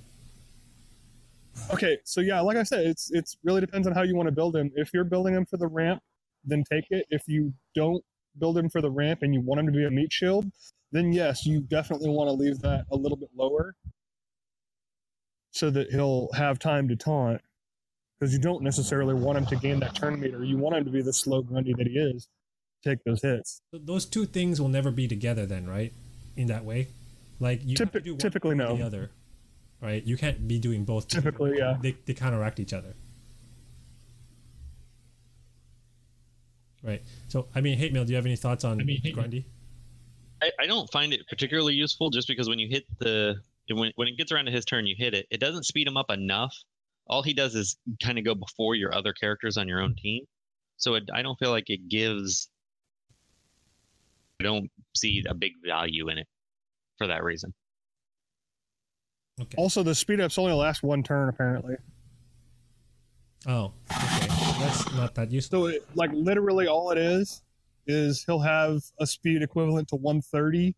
[1.72, 4.32] Okay, so yeah, like I said, it's it's really depends on how you want to
[4.32, 4.70] build him.
[4.74, 6.02] If you're building him for the ramp,
[6.44, 7.06] then take it.
[7.10, 8.02] If you don't
[8.38, 10.50] build him for the ramp and you want him to be a meat shield,
[10.92, 13.74] then yes, you definitely want to leave that a little bit lower
[15.50, 17.40] so that he'll have time to taunt.
[18.18, 20.42] Because you don't necessarily want him to gain that turn meter.
[20.42, 22.28] You want him to be the slow Grundy that he is,
[22.82, 23.60] take those hits.
[23.72, 25.92] Those two things will never be together, then, right?
[26.36, 26.88] In that way,
[27.38, 28.76] like you have to do one typically, no.
[28.76, 29.10] the other,
[29.80, 30.04] right?
[30.04, 31.08] You can't be doing both.
[31.08, 31.76] Typically, yeah.
[31.80, 32.94] They they counteract each other.
[36.82, 37.02] Right.
[37.26, 38.04] So, I mean, Hate Mail.
[38.04, 39.46] Do you have any thoughts on I mean, Grundy?
[40.40, 43.36] I, I don't find it particularly useful just because when you hit the
[43.70, 45.26] when when it gets around to his turn, you hit it.
[45.30, 46.54] It doesn't speed him up enough.
[47.08, 50.24] All he does is kind of go before your other characters on your own team.
[50.76, 52.48] So it, I don't feel like it gives.
[54.40, 56.28] I don't see a big value in it
[56.96, 57.52] for that reason.
[59.40, 59.54] Okay.
[59.56, 61.76] Also, the speed ups only last one turn, apparently.
[63.46, 64.26] Oh, okay.
[64.58, 65.62] That's not that useful.
[65.62, 67.42] So, it, like, literally, all it is
[67.86, 70.74] is he'll have a speed equivalent to 130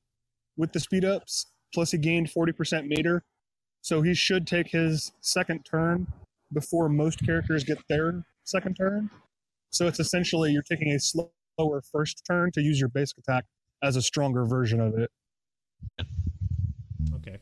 [0.57, 3.25] with the speed ups, plus he gained 40% meter.
[3.81, 6.07] So, he should take his second turn
[6.53, 9.11] before most characters get their second turn.
[9.71, 13.47] So, it's essentially you're taking a slower first turn to use your basic attack
[13.83, 15.11] as a stronger version of it.
[17.15, 17.39] Okay.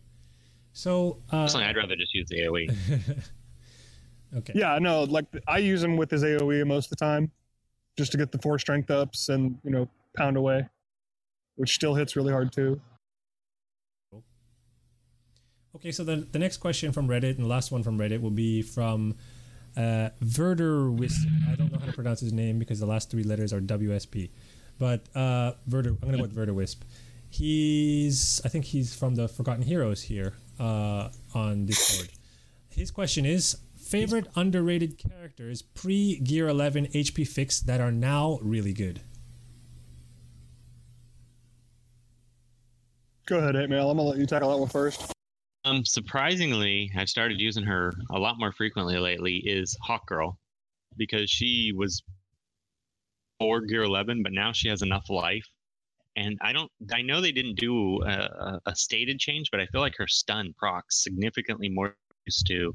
[0.79, 2.37] So, uh, Personally, I'd rather just use the.
[2.37, 2.70] AOE.
[4.37, 4.53] okay.
[4.55, 5.03] Yeah, I know.
[5.03, 7.33] Like, I use him with his AoE most of the time
[7.97, 10.68] just to get the four strength ups and, you know, pound away,
[11.57, 12.81] which still hits really hard too.
[15.74, 18.31] Okay, so the, the next question from Reddit and the last one from Reddit will
[18.31, 19.16] be from
[19.76, 21.26] uh, Verder Wisp.
[21.51, 24.31] I don't know how to pronounce his name because the last three letters are WSP.
[24.79, 26.85] But uh, Verder, I'm going to go with Verder Wisp.
[27.31, 32.11] He's, I think he's from the Forgotten Heroes here uh, on Discord.
[32.69, 38.73] His question is favorite underrated characters pre Gear 11 HP fix that are now really
[38.73, 39.01] good?
[43.27, 43.91] Go ahead, Hate Mail.
[43.91, 45.13] I'm gonna let you tackle that one first.
[45.65, 49.43] Um, surprisingly, I've started using her a lot more frequently lately.
[49.45, 50.39] Is Hawk Girl
[50.97, 52.03] because she was
[53.39, 55.45] for Gear 11, but now she has enough life.
[56.17, 56.71] And I don't.
[56.93, 60.09] I know they didn't do a, a- a stated change, but I feel like her
[60.09, 61.97] stun procs significantly more
[62.27, 62.75] used to.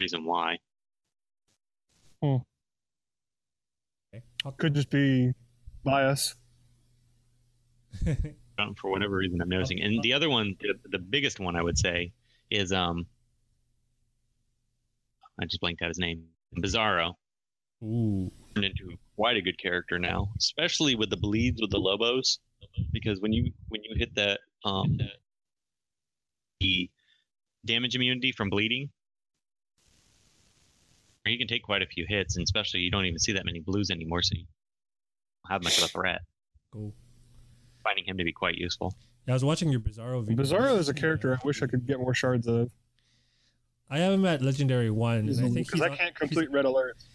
[0.00, 0.58] Reason why?
[2.22, 2.44] Okay.
[4.58, 5.32] Could just be
[5.84, 6.34] bias.
[8.58, 9.80] um, for whatever reason I'm noticing.
[9.80, 12.12] And the other one, the, the biggest one I would say,
[12.50, 13.06] is um,
[15.40, 16.24] I just blanked out his name,
[16.56, 17.14] Bizarro.
[17.82, 18.30] Ooh.
[18.54, 22.38] Turned into quite a good character now, especially with the bleeds with the Lobos,
[22.92, 24.98] because when you when you hit that um
[26.60, 26.90] the
[27.64, 28.90] damage immunity from bleeding.
[31.26, 33.60] You can take quite a few hits, and especially you don't even see that many
[33.60, 36.20] blues anymore, so you don't have much of a threat.
[36.70, 36.92] Cool.
[37.82, 38.94] Finding him to be quite useful.
[39.26, 40.44] Yeah, I was watching your Bizarro video.
[40.44, 42.70] Bizarro is a character I wish I could get more shards of.
[43.88, 47.06] I have him at Legendary 1, and I think Because I can't complete red alerts.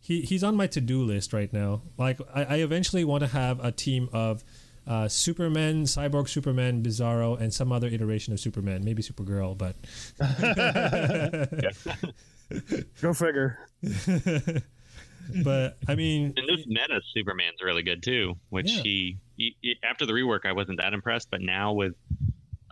[0.00, 1.82] He he's on my to-do list right now.
[1.96, 4.44] Like I, I eventually want to have a team of
[4.86, 9.76] uh, Superman, Cyborg Superman, Bizarro, and some other iteration of Superman, maybe Supergirl, but
[13.02, 13.58] Go figure.
[15.44, 18.82] but I mean, And this meta Superman's really good too, which Yeah.
[18.82, 21.92] he, he, he- after the rework I wasn't that impressed, but now with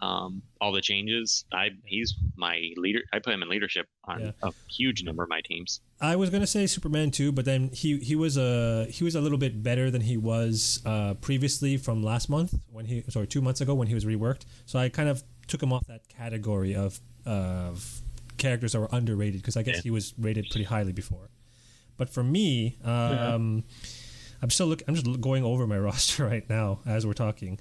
[0.01, 3.01] um, all the changes, I he's my leader.
[3.13, 4.31] I put him in leadership on Yeah.
[4.43, 5.81] a huge number of my teams.
[6.01, 9.21] I was gonna say Superman too, but then he he was a he was a
[9.21, 13.41] little bit better than he was uh, previously from last month when he sorry two
[13.41, 14.43] months ago when he was reworked.
[14.67, 18.01] So I kind of took him off that category of of
[18.39, 19.83] characters that were underrated because I guess Yeah.
[19.83, 21.31] he was rated pretty highly before.
[21.97, 23.65] But for me, um,
[24.43, 24.83] I'm still look.
[24.87, 27.59] I'm just going over my roster right now as we're talking.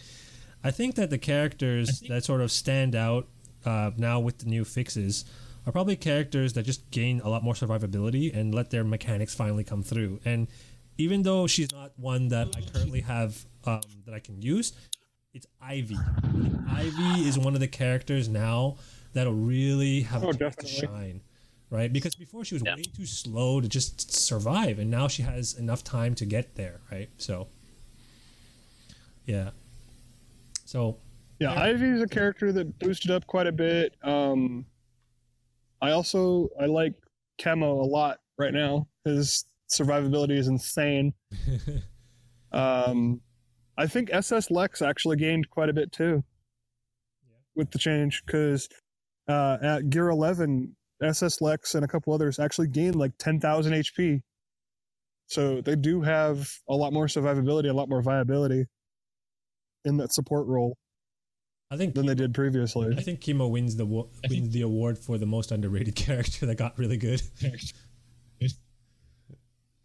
[0.65, 3.27] I think that the characters that sort of stand out
[3.65, 5.23] uh, now with the new fixes
[5.67, 9.63] are probably characters that just gain a lot more survivability and let their mechanics finally
[9.63, 10.19] come through.
[10.25, 10.47] And
[10.97, 14.73] even though she's not one that I currently have um, that I can use,
[15.35, 15.97] it's Ivy.
[16.67, 18.77] I Ivy is one of the characters now
[19.13, 21.21] that'll really have Oh, a chance to shine,
[21.69, 21.93] right?
[21.93, 22.75] Because before she was Yeah.
[22.75, 26.81] way too slow to just survive, and now she has enough time to get there,
[26.91, 27.09] right?
[27.17, 27.49] So,
[29.27, 29.51] yeah.
[30.65, 30.99] So
[31.39, 33.95] Yeah, Ivy is a character that boosted up quite a bit.
[34.03, 34.65] Um,
[35.81, 36.93] I also I like
[37.39, 38.87] Chemo a lot right now.
[39.05, 41.13] His survivability is insane.
[42.51, 43.19] Um,
[43.77, 46.23] I think SS Lex actually gained quite a bit too
[47.27, 47.35] Yeah.
[47.53, 48.69] with the change because
[49.27, 54.21] uh, at Gear 11, SS Lex and a couple others actually gained like 10,000 HP.
[55.27, 58.67] So they do have a lot more survivability, a lot more viability
[59.85, 60.77] in that support role
[61.71, 62.95] I think than they did previously.
[62.95, 66.55] I think Chemo wins the wa- wins the award for the most underrated character that
[66.57, 67.21] got really good.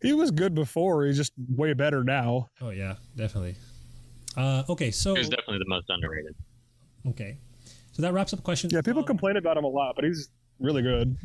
[0.03, 1.05] He was good before.
[1.05, 2.49] He's just way better now.
[2.61, 3.57] Oh yeah, definitely.
[4.37, 6.35] Uh, okay, so he's definitely the most underrated.
[7.09, 7.37] okay,
[7.93, 8.73] so that wraps up questions.
[8.73, 11.17] Yeah, people from- complain about him a lot, but he's really good.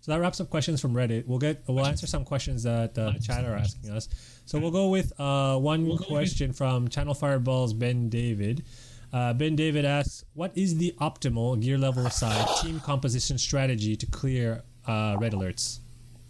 [0.00, 1.26] So that wraps up questions from Reddit.
[1.26, 4.08] We'll get we'll answer some questions that uh, the chat are asking us.
[4.46, 8.64] So we'll go with uh, one question from Channel Fireball's Ben David.
[9.12, 14.06] Uh, ben David asks, "What is the optimal gear level aside team composition strategy to
[14.06, 15.80] clear uh, red alerts?"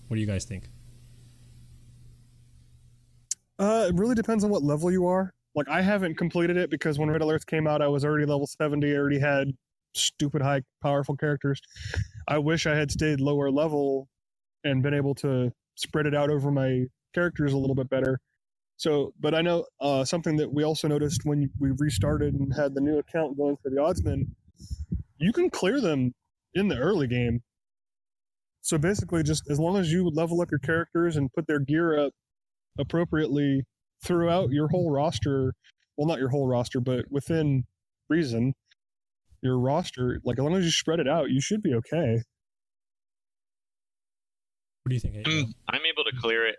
[0.09, 0.64] What do you guys think?
[3.61, 5.33] Uh, it really depends on what level you are.
[5.55, 8.47] Like I haven't completed it because when Red Alerts came out, I was already level
[8.47, 8.93] seventy.
[8.93, 9.53] I already had
[9.95, 11.61] stupid high powerful characters.
[12.31, 14.09] I wish I had stayed lower level
[14.64, 18.20] and been able to spread it out over my characters a little bit better.
[18.76, 22.74] So, but I know uh, something that we also noticed when we restarted and had
[22.74, 24.28] the new account going for the oddsman.
[25.18, 26.14] You can clear them
[26.55, 27.41] in the early game.
[28.62, 31.99] So basically, just as long as you level up your characters and put their gear
[31.99, 32.12] up
[32.78, 33.64] appropriately
[34.05, 35.53] throughout your whole roster
[35.97, 37.64] well not your whole roster but within
[38.09, 38.55] reason
[39.43, 42.22] your roster like as long as you spread it out you should be okay
[44.82, 45.26] What do you think?
[45.26, 46.57] I'm, I'm able to clear it.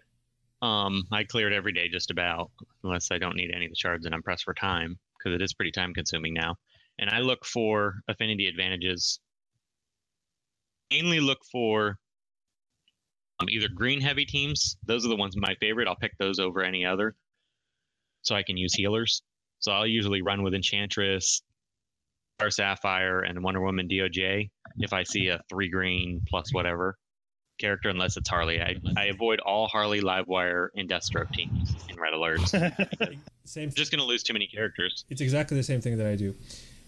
[0.61, 2.51] Um, I clear it every day just about,
[2.83, 5.41] unless I don't need any of the shards and I'm pressed for time because it
[5.41, 6.55] is pretty time consuming now.
[6.99, 9.19] And I look for affinity advantages.
[10.91, 11.97] Mainly look for
[13.39, 14.77] um, either green heavy teams.
[14.85, 15.87] Those are the ones my favorite.
[15.87, 17.15] I'll pick those over any other,
[18.21, 19.23] so I can use healers.
[19.59, 21.41] So I'll usually run with Enchantress,
[22.41, 26.97] Star Sapphire, and Wonder Woman DOJ if I see a three green plus whatever
[27.59, 28.59] character unless it's Harley.
[28.59, 32.49] I, I avoid all Harley, Livewire, and Deathstroke teams in red alerts.
[33.45, 33.69] Same.
[33.69, 35.05] I'm just gonna lose too many characters.
[35.11, 36.33] It's exactly the same thing that I do.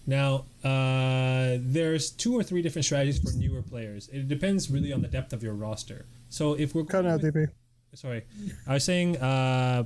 [0.06, 4.08] Now, uh, there's two or three different strategies for newer players.
[4.12, 6.04] It depends really on the depth of your roster.
[6.30, 7.48] So if we're cut out dp
[7.94, 8.24] sorry,
[8.66, 9.84] I was saying, uh,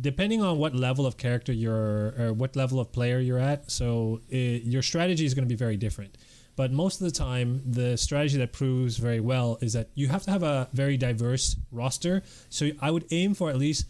[0.00, 4.20] depending on what level of character you're or what level of player you're at, so
[4.28, 6.16] it, your strategy is going to be very different.
[6.56, 10.22] But most of the time, the strategy that proves very well is that you have
[10.24, 12.22] to have a very diverse roster.
[12.48, 13.86] So I would aim for at least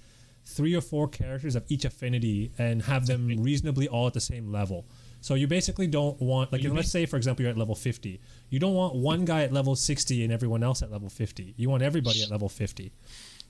[0.46, 4.50] three or four characters of each affinity and have them reasonably all at the same
[4.50, 4.86] level.
[5.20, 8.20] So you basically don't want like let's say for example you're at level 50.
[8.50, 11.54] You don't want one guy at level 60 and everyone else at level 50.
[11.56, 12.92] You want everybody at level 50.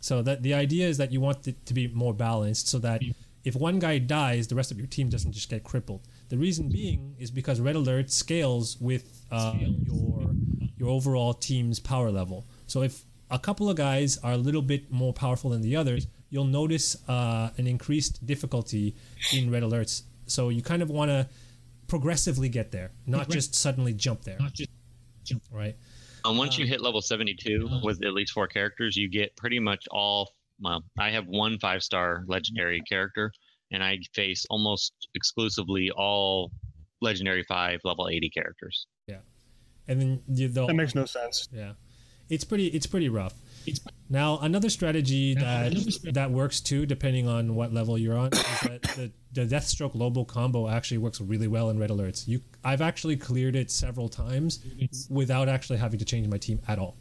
[0.05, 3.01] So that the idea is that you want it to be more balanced so that
[3.43, 6.03] if one guy dies, the rest of your team doesn't just get crippled.
[6.29, 10.31] The reason being is because red alert scales with uh, your
[10.77, 12.45] your overall team's power level.
[12.67, 16.07] So if a couple of guys are a little bit more powerful than the others,
[16.29, 18.95] you'll notice uh, an increased difficulty
[19.33, 20.03] in red alerts.
[20.27, 21.27] So you kind of want to
[21.87, 24.37] progressively get there, not just suddenly jump there.
[25.51, 25.77] Right.
[26.25, 29.85] Um, once you hit level 72 with at least four characters, you get pretty much
[29.91, 30.33] all.
[30.61, 33.31] Well, I have one five star legendary character,
[33.72, 36.51] and I face almost exclusively all
[37.03, 38.87] legendary five level 80 characters.
[39.07, 39.18] Yeah.
[39.89, 41.72] And then you, they'll, that makes no sense Yeah,
[42.31, 42.68] it's pretty.
[42.68, 43.35] It's pretty rough.
[44.11, 48.83] Now another strategy that that works too, depending on what level you're on, is that
[48.83, 52.29] the, the Deathstroke Lobo combo actually works really well in red alerts.
[52.29, 54.61] You, I've actually cleared it several times
[55.09, 56.97] without actually having to change my team at all.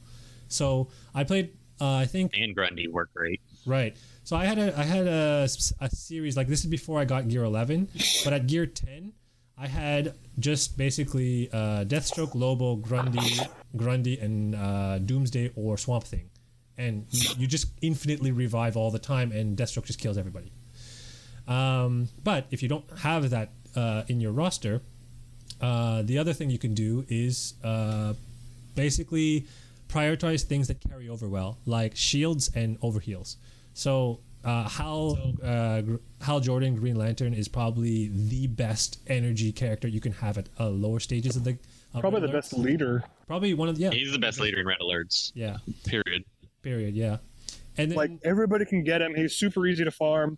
[0.47, 1.53] So I played.
[1.81, 3.41] Uh, I think And Grundy work great.
[3.65, 3.97] Right.
[4.23, 5.47] So I had a I had a,
[5.81, 7.89] a series like this is before I got gear 11,
[8.23, 9.11] but at gear 10,
[9.57, 13.39] I had just basically uh, Deathstroke, Lobo, Grundy,
[13.75, 16.29] Grundy, and uh, Doomsday or Swamp Thing,
[16.77, 20.51] and you, you just infinitely revive all the time, and Deathstroke just kills everybody.
[21.47, 24.81] Um, but if you don't have that uh, in your roster,
[25.61, 28.13] uh, the other thing you can do is uh,
[28.75, 29.45] basically
[29.87, 33.37] prioritize things that carry over well, like shields and overheals.
[33.73, 35.81] So uh, Hal uh,
[36.21, 40.69] Hal Jordan Green Lantern is probably the best energy character you can have at uh,
[40.69, 41.57] lower stages of the.
[41.99, 42.31] Probably the Alerts.
[42.31, 43.03] best leader.
[43.27, 43.91] Probably one of the, yeah.
[43.91, 45.31] He's the best leader in red alerts.
[45.35, 45.57] Yeah.
[45.85, 46.25] Period.
[46.63, 46.95] Period.
[46.95, 47.17] Yeah.
[47.77, 49.13] And then Like everybody can get him.
[49.15, 50.37] He's super easy to farm.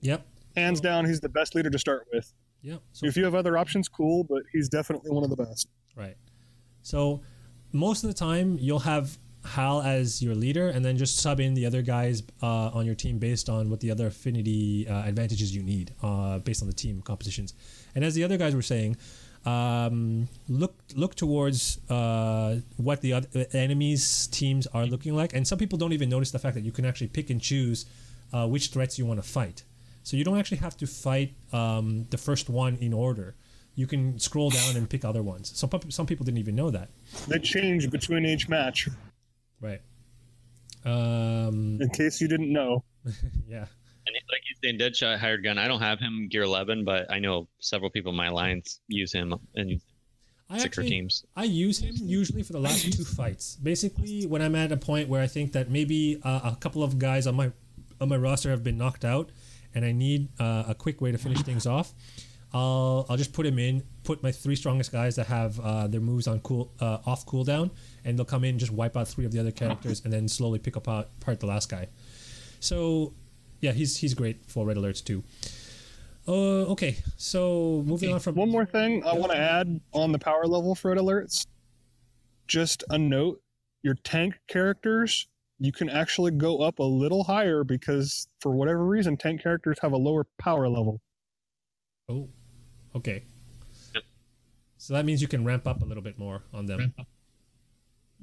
[0.00, 0.26] yep.
[0.56, 2.32] Hands down, he's the best leader to start with.
[2.62, 2.80] Yep.
[2.92, 5.68] So If you have other options, cool, but he's definitely one of the best.
[5.94, 6.16] Right.
[6.82, 7.20] So
[7.72, 11.54] most of the time you'll have Hal as your leader, and then just sub in
[11.54, 15.54] the other guys uh, on your team based on what the other affinity uh, advantages
[15.54, 17.54] you need, uh, based on the team compositions.
[17.94, 18.96] And as the other guys were saying,
[19.46, 25.58] um, look look towards uh, what the other enemies' teams are looking like, and some
[25.58, 27.86] people don't even notice the fact that you can actually pick and choose
[28.32, 29.64] uh, which threats you want to fight.
[30.02, 33.34] So you don't actually have to fight um, the first one in order.
[33.74, 35.52] You can scroll down and pick other ones.
[35.58, 36.88] Some some people didn't even know that.
[37.28, 38.88] They change between each match,
[39.60, 39.80] Right.
[40.84, 42.84] Um, in case you didn't know.
[43.48, 43.66] yeah.
[44.06, 45.58] And it- like he's saying, Deadshot hired gun.
[45.58, 49.12] I don't have him gear 11, but I know several people in my alliance use
[49.12, 49.80] him and
[50.48, 51.24] I actually, teams.
[51.34, 53.56] I use him usually for the last two fights.
[53.56, 56.98] Basically, when I'm at a point where I think that maybe uh, a couple of
[56.98, 57.50] guys on my
[58.00, 59.30] on my roster have been knocked out,
[59.74, 61.92] and I need uh, a quick way to finish things off,
[62.52, 66.00] I'll I'll just put him in, put my three strongest guys that have uh, their
[66.00, 67.70] moves on cool uh, off cooldown,
[68.04, 70.28] and they'll come in, and just wipe out three of the other characters, and then
[70.28, 71.88] slowly pick apart part the last guy.
[72.60, 73.14] So,
[73.60, 75.24] yeah, he's he's great for red alerts too.
[76.28, 80.18] Uh, okay, so moving on from One more thing I want to add on the
[80.18, 81.46] power level for red alerts.
[82.48, 83.40] Just a note:
[83.82, 85.28] your tank characters,
[85.58, 89.92] you can actually go up a little higher because, for whatever reason, tank characters have
[89.92, 91.00] a lower power level.
[92.08, 92.28] Oh,
[92.94, 93.24] okay.
[93.94, 94.04] Yep.
[94.78, 96.94] So that means you can ramp up a little bit more on them.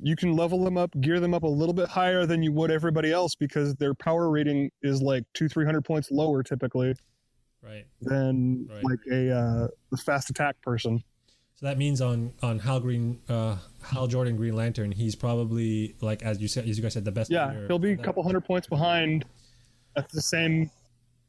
[0.02, 2.72] You can level them up, gear them up a little bit higher than you would
[2.72, 6.96] everybody else because their power rating is like two, three hundred points lower typically
[7.62, 7.86] Right.
[8.02, 8.84] than Right.
[8.84, 9.68] like a uh,
[10.04, 11.04] fast attack person.
[11.56, 16.24] So that means on on Hal Green, uh, Hal Jordan Green Lantern, he's probably like
[16.24, 17.30] as you said, as you guys said, the best.
[17.32, 19.24] Yeah, he'll be a couple hundred points behind
[19.96, 20.70] at the same,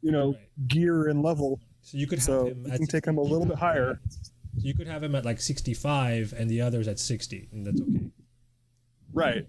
[0.03, 0.69] you know, Right.
[0.69, 1.61] gear and level.
[1.83, 2.65] So you could have So him.
[2.65, 4.01] you can take him a little bit higher.
[4.57, 8.11] you could have him at like sixty-five, and the others at sixty, and that's okay.
[9.15, 9.47] Right.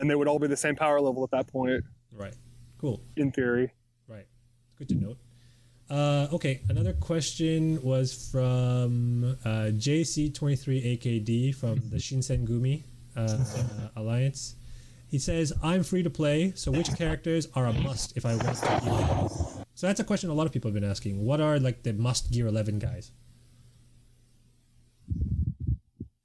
[0.00, 2.34] And they would all be the same power level at that point, Right.
[2.78, 3.00] Cool.
[3.16, 3.70] in theory.
[4.08, 4.26] Right.
[4.76, 5.18] Good to note.
[5.88, 12.82] Uh, okay, another question was from uh, JC23AKD from the Shinsengumi
[13.14, 14.56] uh, uh, Alliance.
[15.08, 18.56] He says, I'm free to play, so which characters are a must if I want
[18.56, 19.28] to gear 11?
[19.74, 21.22] So that's a question a lot of people have been asking.
[21.22, 23.12] What are like the must gear 11 guys?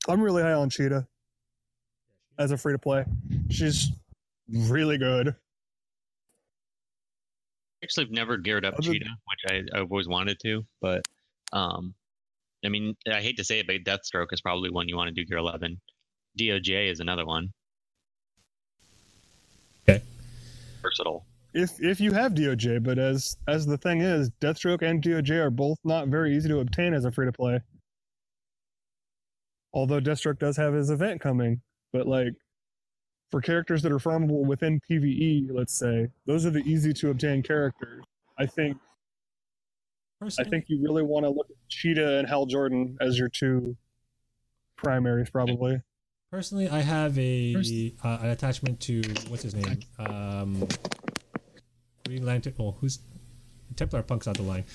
[0.07, 1.05] I'm really high on Cheetah
[2.37, 3.05] as a free to play.
[3.49, 3.91] She's
[4.49, 5.35] really good.
[7.83, 11.01] Actually, I've never geared up Other- Cheetah, which I, I've always wanted to, but
[11.53, 11.93] um,
[12.65, 15.13] I mean, I hate to say it, but Deathstroke is probably one you want to
[15.13, 15.79] do gear 11.
[16.39, 17.49] DOJ is another one.
[19.87, 20.03] Okay.
[20.81, 21.25] Versatile.
[21.53, 25.49] If if you have DOJ, but as as the thing is, Deathstroke and DOJ are
[25.49, 27.59] both not very easy to obtain as a free to play.
[29.73, 31.61] Although Deathstroke does have his event coming,
[31.93, 32.33] but like
[33.29, 37.43] for characters that are farmable within PvE, let's say, those are the easy to obtain
[37.43, 38.03] characters.
[38.37, 38.77] I think
[40.39, 43.77] I think you really want to look at Cheetah and Hal Jordan as your two
[44.75, 45.81] primaries, probably.
[46.31, 47.55] personally, I have a
[48.03, 49.79] uh, an attachment to what's his name?
[49.99, 50.67] Um,
[52.05, 52.53] Green Lantern.
[52.59, 52.99] Oh, who's
[53.75, 54.65] Templar Punk's out the line.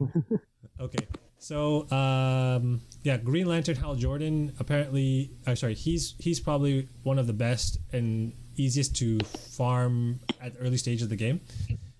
[0.80, 1.06] okay,
[1.38, 4.52] so um, yeah, Green Lantern Hal Jordan.
[4.58, 10.54] Apparently, uh, sorry, he's he's probably one of the best and easiest to farm at
[10.54, 11.40] the early stage of the game.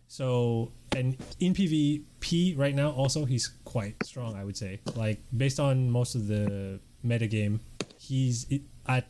[0.08, 4.34] So, and in PvP right now, also he's quite strong.
[4.36, 7.60] I would say, like based on most of the meta game,
[7.98, 8.46] he's
[8.86, 9.06] at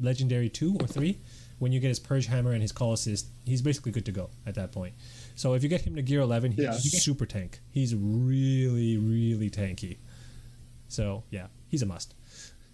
[0.00, 1.20] legendary two or three.
[1.58, 4.30] When you get his Purge Hammer and his Call Assist, he's basically good to go
[4.46, 4.94] at that point.
[5.40, 6.72] So if you get him to gear 11, he's Yeah.
[7.08, 7.60] super tank.
[7.70, 9.96] He's really, really tanky.
[10.88, 12.14] So yeah, he's a must,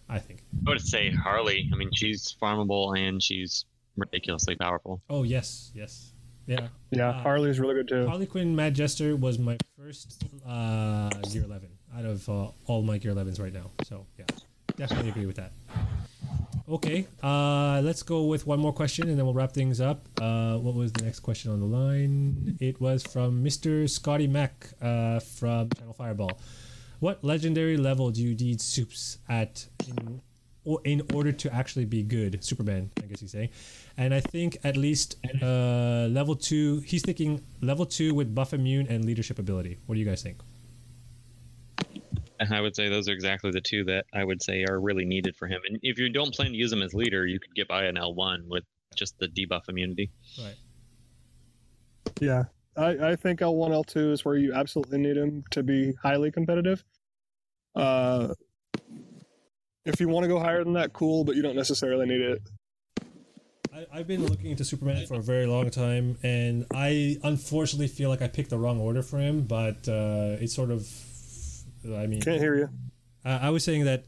[0.09, 0.43] I think.
[0.67, 1.71] I would say Harley.
[1.73, 5.01] I mean, she's farmable and she's ridiculously powerful.
[5.09, 6.13] Oh yes, yes,
[6.49, 6.67] yeah.
[6.91, 8.05] Yeah, Uh, Harley's really good too.
[8.09, 12.99] Harley Quinn Mad Jester was my first uh, Gear 11 out of uh, all my
[12.99, 13.71] Gear 11s right now.
[13.85, 14.25] So yeah,
[14.77, 15.53] definitely agree with that.
[16.69, 20.09] Okay, uh, let's go with one more question and then we'll wrap things up.
[20.21, 22.57] Uh, what was the next question on the line?
[22.61, 23.89] It was from Mr.
[23.89, 26.41] Scotty Mack uh, from Channel Fireball.
[26.99, 30.21] What legendary level do you need soups at in
[30.65, 32.45] or in order to actually be good.
[32.45, 33.51] Superman, I guess he's saying,
[33.97, 36.81] and I think at least uh, level two.
[36.81, 39.79] He's thinking level two with buff immune and leadership ability.
[39.87, 40.43] What do you guys think?
[42.39, 45.05] And I would say those are exactly the two that I would say are really
[45.05, 45.61] needed for him.
[45.69, 47.97] And if you don't plan to use him as leader, you could get by an
[47.97, 48.65] L1 with
[48.95, 50.11] just the debuff immunity.
[50.39, 50.55] Right.
[52.21, 52.45] Yeah,
[52.77, 56.85] I, I think L1, L2 is where you absolutely need him to be highly competitive.
[57.75, 58.35] Uh,
[59.85, 62.43] if you want to go higher than that, cool, but you don't necessarily need it.
[63.73, 68.09] I, I've been looking into Superman for a very long time, and I unfortunately feel
[68.09, 69.43] like I picked the wrong order for him.
[69.43, 70.89] But uh, it's sort of,
[71.91, 72.69] I mean, Can't hear you.
[73.25, 74.05] I, I was saying that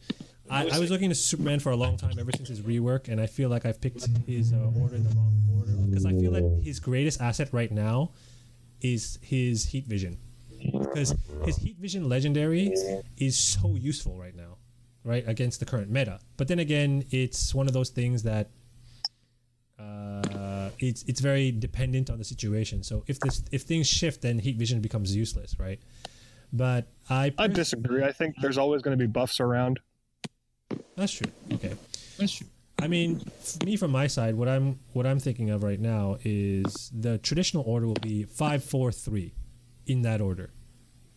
[0.50, 3.20] I, I was looking to Superman for a long time, ever since his rework, and
[3.20, 6.32] I feel like I've picked his uh, order in the wrong order because I feel
[6.32, 8.12] that his greatest asset right now
[8.80, 10.18] is his heat vision,
[10.72, 11.14] because
[11.44, 12.72] his heat vision legendary
[13.18, 14.56] is so useful right now,
[15.04, 16.20] right against the current meta.
[16.36, 18.50] But then again, it's one of those things that
[19.78, 22.82] uh, it's it's very dependent on the situation.
[22.82, 25.80] So if this if things shift, then heat vision becomes useless, right?
[26.52, 28.04] But I I disagree.
[28.04, 29.80] I think there's always going to be buffs around.
[30.96, 31.30] That's true.
[31.52, 31.74] Okay.
[32.18, 32.46] That's true.
[32.80, 33.20] I mean,
[33.64, 37.64] me from my side, what I'm what I'm thinking of right now is the traditional
[37.66, 39.34] order will be five, four, three,
[39.86, 40.50] in that order,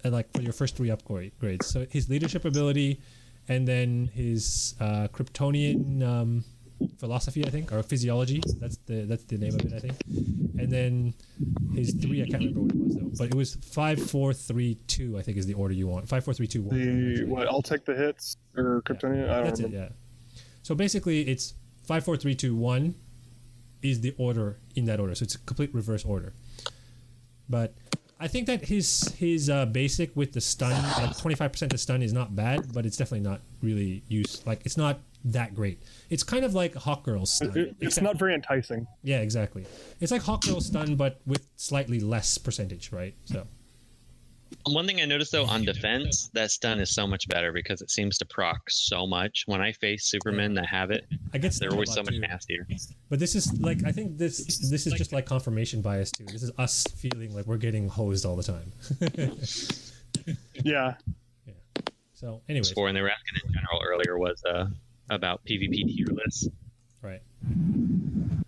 [0.03, 1.63] and like for your first three upgrades.
[1.63, 2.99] So his leadership ability,
[3.47, 6.43] and then his uh, Kryptonian um,
[6.97, 8.41] philosophy, I think, or physiology.
[8.59, 9.95] That's the that's the name of it, I think.
[10.59, 11.13] And then
[11.73, 14.75] his three, I can't remember what it was though, but it was five, four, three,
[14.87, 15.17] two.
[15.17, 16.07] I think is the order you want.
[16.07, 16.77] Five, four, three, two, one.
[16.77, 17.47] The what?
[17.47, 19.29] I'll take the hits or Kryptonian.
[19.29, 19.89] I don't That's it, yeah.
[20.63, 22.95] So basically, it's five, four, three, two, one
[23.81, 25.15] is the order in that order.
[25.15, 26.33] So it's a complete reverse order.
[27.49, 27.73] But
[28.19, 31.79] I think that his his uh, basic with the stun, like twenty five percent of
[31.79, 34.45] stun, is not bad, but it's definitely not really use.
[34.45, 35.81] Like it's not that great.
[36.09, 37.49] It's kind of like Hawkgirl's stun.
[37.57, 38.87] It- it's except- not very enticing.
[39.03, 39.65] Yeah, exactly.
[39.99, 43.13] It's like Hawkgirl's stun, but with slightly less percentage, right?
[43.25, 43.45] So
[44.65, 47.89] One thing I noticed though on defense, that stun is so much better because it
[47.89, 49.43] seems to proc so much.
[49.45, 52.19] When I face Supermen that have it, I guess they're always so much too.
[52.19, 52.67] nastier.
[53.09, 54.37] But this is like I think this
[54.69, 56.25] this is just like confirmation bias too.
[56.25, 58.71] This is us feeling like we're getting hosed all the time.
[60.63, 60.95] Yeah.
[61.47, 61.53] Yeah.
[62.13, 64.65] so, anyway, Score, and they were asking in general earlier was uh,
[65.11, 66.47] about PvP tier lists.
[67.03, 67.21] right?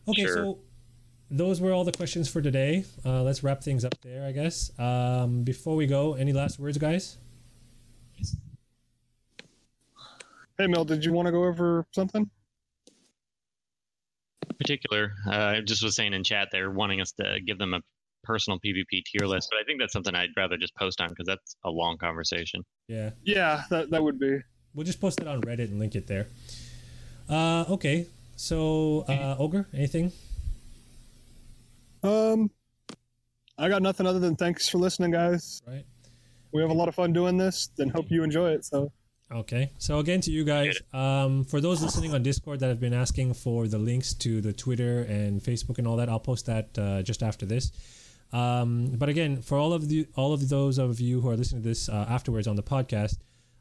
[0.07, 0.35] Okay, Sure.
[0.35, 0.59] so
[1.29, 2.85] those were all the questions for today.
[3.05, 4.71] Uh, let's wrap things up there, I guess.
[4.79, 7.17] Um, before we go, any last words, guys?
[10.57, 12.29] Hey, Mel, did you want to go over something?
[14.59, 17.81] particular, uh, I just was saying in chat they're wanting us to give them a
[18.23, 21.25] personal PvP tier list, but I think that's something I'd rather just post on because
[21.25, 22.61] that's a long conversation.
[22.87, 24.37] Yeah, Yeah, that, that would be.
[24.73, 26.27] We'll just post it on Reddit and link it there.
[27.29, 30.11] Uh, okay, so uh, ogre, anything?
[32.03, 32.51] Um,
[33.57, 35.61] I got nothing other than thanks for listening, guys.
[35.65, 35.85] Right.
[36.51, 38.65] We have a lot of fun doing this, and hope you enjoy it.
[38.65, 38.91] So,
[39.31, 39.71] Okay.
[39.79, 43.33] So again, to you guys, um, for those listening on Discord that have been asking
[43.33, 47.01] for the links to the Twitter and Facebook and all that, I'll post that uh,
[47.01, 47.71] just after this.
[48.31, 51.63] Um, but again, for all of the all of those of you who are listening
[51.63, 53.17] to this uh, afterwards on the podcast,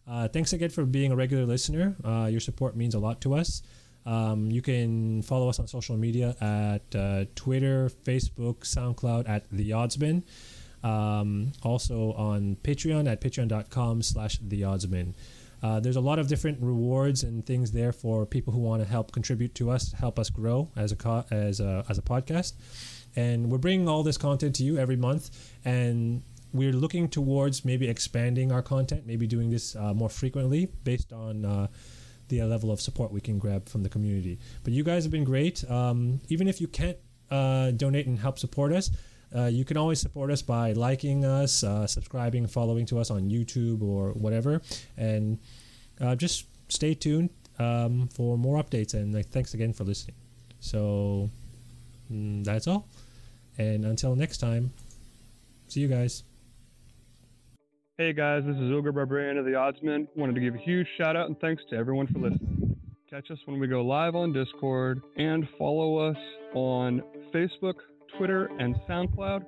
[0.09, 1.97] uh, thanks again for being a regular listener.
[2.05, 3.63] Uh, your support means a lot to us.
[4.05, 9.71] Um, you can follow us on social media at uh, Twitter, Facebook, SoundCloud at The
[9.71, 10.25] Oddsman.
[10.83, 15.15] Um, also on Patreon at patreon.com slash The Oddsman.
[15.63, 18.89] Uh, there's a lot of different rewards and things there for people who want to
[18.89, 22.55] help contribute to us, help us grow as a co- as a as a podcast.
[23.15, 25.31] And we're bringing all this content to you every month,
[25.65, 26.23] and
[26.53, 31.45] we're looking towards maybe expanding our content, maybe doing this uh, more frequently based on
[31.45, 31.67] uh,
[32.29, 34.39] the level of support we can grab from the community.
[34.65, 35.69] But you guys have been great.
[35.71, 36.97] Um, even if you can't
[37.31, 38.91] uh, donate and help support us,
[39.35, 43.31] uh, you can always support us by liking us, uh, subscribing, following to us on
[43.31, 44.61] YouTube or whatever,
[44.97, 45.39] and
[46.01, 48.95] uh, just stay tuned um, for more updates.
[48.95, 50.17] And like, thanks again for listening.
[50.61, 51.31] So
[52.13, 52.87] mm, that's all.
[53.59, 54.73] And until next time,
[55.69, 56.25] see you guys.
[57.99, 60.09] Hey guys, this is Ogre Barbarian of the Oddsman.
[60.17, 62.75] Wanted to give a huge shout out and thanks to everyone for listening.
[63.11, 66.17] Catch us when we go live on Discord and follow us
[66.55, 67.03] on
[67.35, 67.75] Facebook,
[68.17, 69.45] Twitter, and SoundCloud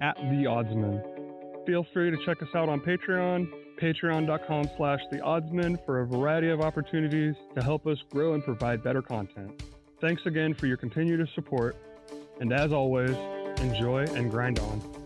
[0.00, 1.66] at the Oddsman.
[1.66, 3.48] Feel free to check us out on Patreon,
[3.82, 8.84] patreon.com slash the Oddsman for a variety of opportunities to help us grow and provide
[8.84, 9.64] better content.
[10.00, 11.74] Thanks again for your continued support,
[12.40, 13.16] and as always,
[13.60, 14.97] enjoy and grind on.